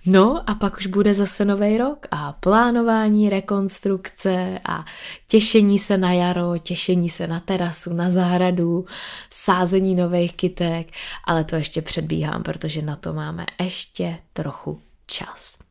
No 0.06 0.50
a 0.50 0.56
pak 0.56 0.78
už 0.78 0.88
bude 0.88 1.14
zase 1.14 1.46
nový 1.46 1.78
rok 1.78 2.08
a 2.12 2.32
plánování, 2.32 3.30
rekonstrukce 3.30 4.60
a 4.66 4.86
těšení 5.28 5.80
se 5.80 5.98
na 5.98 6.14
jaro, 6.14 6.58
těšení 6.58 7.10
se 7.10 7.28
na 7.28 7.40
terasu, 7.40 7.94
na 7.94 8.12
zahradu, 8.12 8.86
sázení 9.30 9.96
nových 9.96 10.34
kytek, 10.34 10.88
ale 11.26 11.44
to 11.44 11.56
ještě 11.56 11.82
předbíhám, 11.82 12.44
protože 12.44 12.82
na 12.82 12.96
to 12.96 13.14
máme 13.14 13.46
ještě 13.60 14.18
trochu 14.34 14.82
čas. 15.08 15.63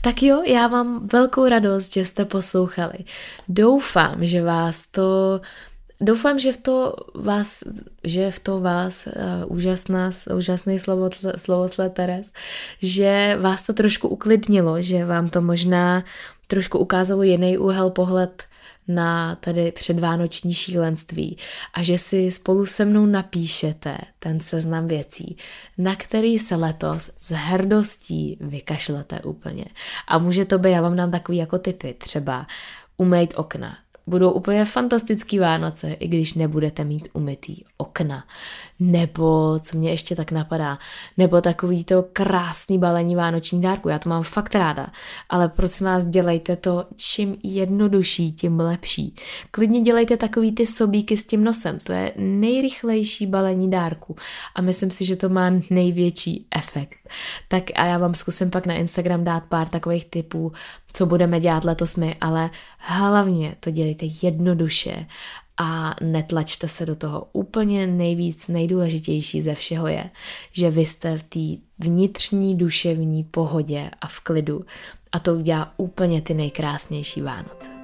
Tak 0.00 0.22
jo, 0.22 0.42
já 0.46 0.68
mám 0.68 1.08
velkou 1.12 1.48
radost, 1.48 1.92
že 1.92 2.04
jste 2.04 2.24
poslouchali. 2.24 2.98
Doufám, 3.48 4.26
že 4.26 4.42
vás 4.42 4.86
to 4.86 5.40
Doufám, 6.00 6.38
že 6.38 6.52
v 6.52 6.56
to 6.56 6.96
vás, 7.14 7.64
že 8.04 8.30
v 8.30 8.38
to 8.38 8.60
vás 8.60 9.08
uh, 9.08 9.12
úžasná, 9.48 10.10
úžasný 10.28 10.76
slovo, 10.76 11.08
slovo 11.36 11.68
Teres, 11.88 12.36
že 12.84 13.36
vás 13.40 13.64
to 13.64 13.72
trošku 13.72 14.08
uklidnilo, 14.08 14.76
že 14.84 15.08
vám 15.08 15.32
to 15.32 15.40
možná 15.40 16.04
trošku 16.46 16.78
ukázalo 16.78 17.22
jiný 17.22 17.58
úhel 17.58 17.90
pohled 17.90 18.44
na 18.88 19.34
tady 19.34 19.72
předvánoční 19.72 20.54
šílenství 20.54 21.38
a 21.74 21.82
že 21.82 21.98
si 21.98 22.30
spolu 22.30 22.66
se 22.66 22.84
mnou 22.84 23.06
napíšete 23.06 23.98
ten 24.18 24.40
seznam 24.40 24.88
věcí, 24.88 25.36
na 25.78 25.96
který 25.96 26.38
se 26.38 26.56
letos 26.56 27.10
s 27.18 27.30
hrdostí 27.30 28.38
vykašlete 28.40 29.20
úplně. 29.20 29.64
A 30.08 30.18
může 30.18 30.44
to 30.44 30.58
být, 30.58 30.70
já 30.70 30.80
vám 30.80 30.96
dám 30.96 31.10
takový 31.10 31.38
jako 31.38 31.58
typy, 31.58 31.94
třeba 31.98 32.46
umýt 32.96 33.34
okna, 33.36 33.76
budou 34.06 34.30
úplně 34.30 34.64
fantastický 34.64 35.38
Vánoce, 35.38 35.92
i 35.92 36.08
když 36.08 36.34
nebudete 36.34 36.84
mít 36.84 37.08
umytý 37.12 37.64
okna. 37.76 38.24
Nebo, 38.80 39.58
co 39.62 39.78
mě 39.78 39.90
ještě 39.90 40.16
tak 40.16 40.32
napadá, 40.32 40.78
nebo 41.16 41.40
takový 41.40 41.84
to 41.84 42.04
krásný 42.12 42.78
balení 42.78 43.16
vánoční 43.16 43.60
dárku. 43.60 43.88
Já 43.88 43.98
to 43.98 44.08
mám 44.08 44.22
fakt 44.22 44.54
ráda, 44.54 44.86
ale 45.28 45.48
prosím 45.48 45.86
vás, 45.86 46.04
dělejte 46.04 46.56
to 46.56 46.84
čím 46.96 47.36
jednodušší, 47.42 48.32
tím 48.32 48.60
lepší. 48.60 49.14
Klidně 49.50 49.80
dělejte 49.80 50.16
takový 50.16 50.52
ty 50.52 50.66
sobíky 50.66 51.16
s 51.16 51.26
tím 51.26 51.44
nosem, 51.44 51.78
to 51.78 51.92
je 51.92 52.12
nejrychlejší 52.16 53.26
balení 53.26 53.70
dárku 53.70 54.16
a 54.54 54.62
myslím 54.62 54.90
si, 54.90 55.04
že 55.04 55.16
to 55.16 55.28
má 55.28 55.50
největší 55.70 56.46
efekt. 56.56 56.96
Tak 57.48 57.64
a 57.74 57.86
já 57.86 57.98
vám 57.98 58.14
zkusím 58.14 58.50
pak 58.50 58.66
na 58.66 58.74
Instagram 58.74 59.24
dát 59.24 59.44
pár 59.44 59.68
takových 59.68 60.04
typů, 60.04 60.52
co 60.92 61.06
budeme 61.06 61.40
dělat 61.40 61.64
letos 61.64 61.96
my, 61.96 62.16
ale 62.20 62.50
hlavně 62.78 63.56
to 63.60 63.70
dělejte 63.70 64.06
jednoduše 64.22 65.06
a 65.56 65.96
netlačte 66.02 66.68
se 66.68 66.86
do 66.86 66.96
toho. 66.96 67.26
Úplně 67.32 67.86
nejvíc, 67.86 68.48
nejdůležitější 68.48 69.42
ze 69.42 69.54
všeho 69.54 69.86
je, 69.86 70.10
že 70.52 70.70
vy 70.70 70.86
jste 70.86 71.18
v 71.18 71.22
té 71.22 71.62
vnitřní 71.78 72.54
duševní 72.54 73.24
pohodě 73.24 73.90
a 74.00 74.08
v 74.08 74.20
klidu 74.20 74.64
a 75.12 75.18
to 75.18 75.34
udělá 75.34 75.72
úplně 75.76 76.22
ty 76.22 76.34
nejkrásnější 76.34 77.22
Vánoce. 77.22 77.76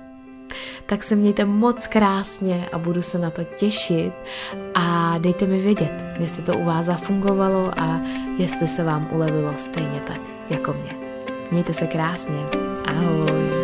Tak 0.87 1.03
se 1.03 1.17
mějte 1.17 1.45
moc 1.45 1.87
krásně 1.87 2.69
a 2.73 2.79
budu 2.79 3.03
se 3.03 3.19
na 3.19 3.31
to 3.31 3.45
těšit 3.45 4.13
a 4.75 5.19
dejte 5.19 5.47
mi 5.47 5.59
vědět, 5.59 5.93
jestli 6.21 6.43
to 6.43 6.59
u 6.59 6.65
vás 6.65 6.87
zafungovalo 6.87 7.81
a 7.81 8.01
jestli 8.39 8.69
se 8.69 8.85
vám 8.85 9.09
ulevilo 9.13 9.53
stejně 9.57 10.01
tak 10.07 10.21
jako 10.51 10.73
mě. 10.73 10.97
Mějte 11.51 11.73
se 11.73 11.87
krásně. 11.87 12.39
Ahoj. 12.85 13.62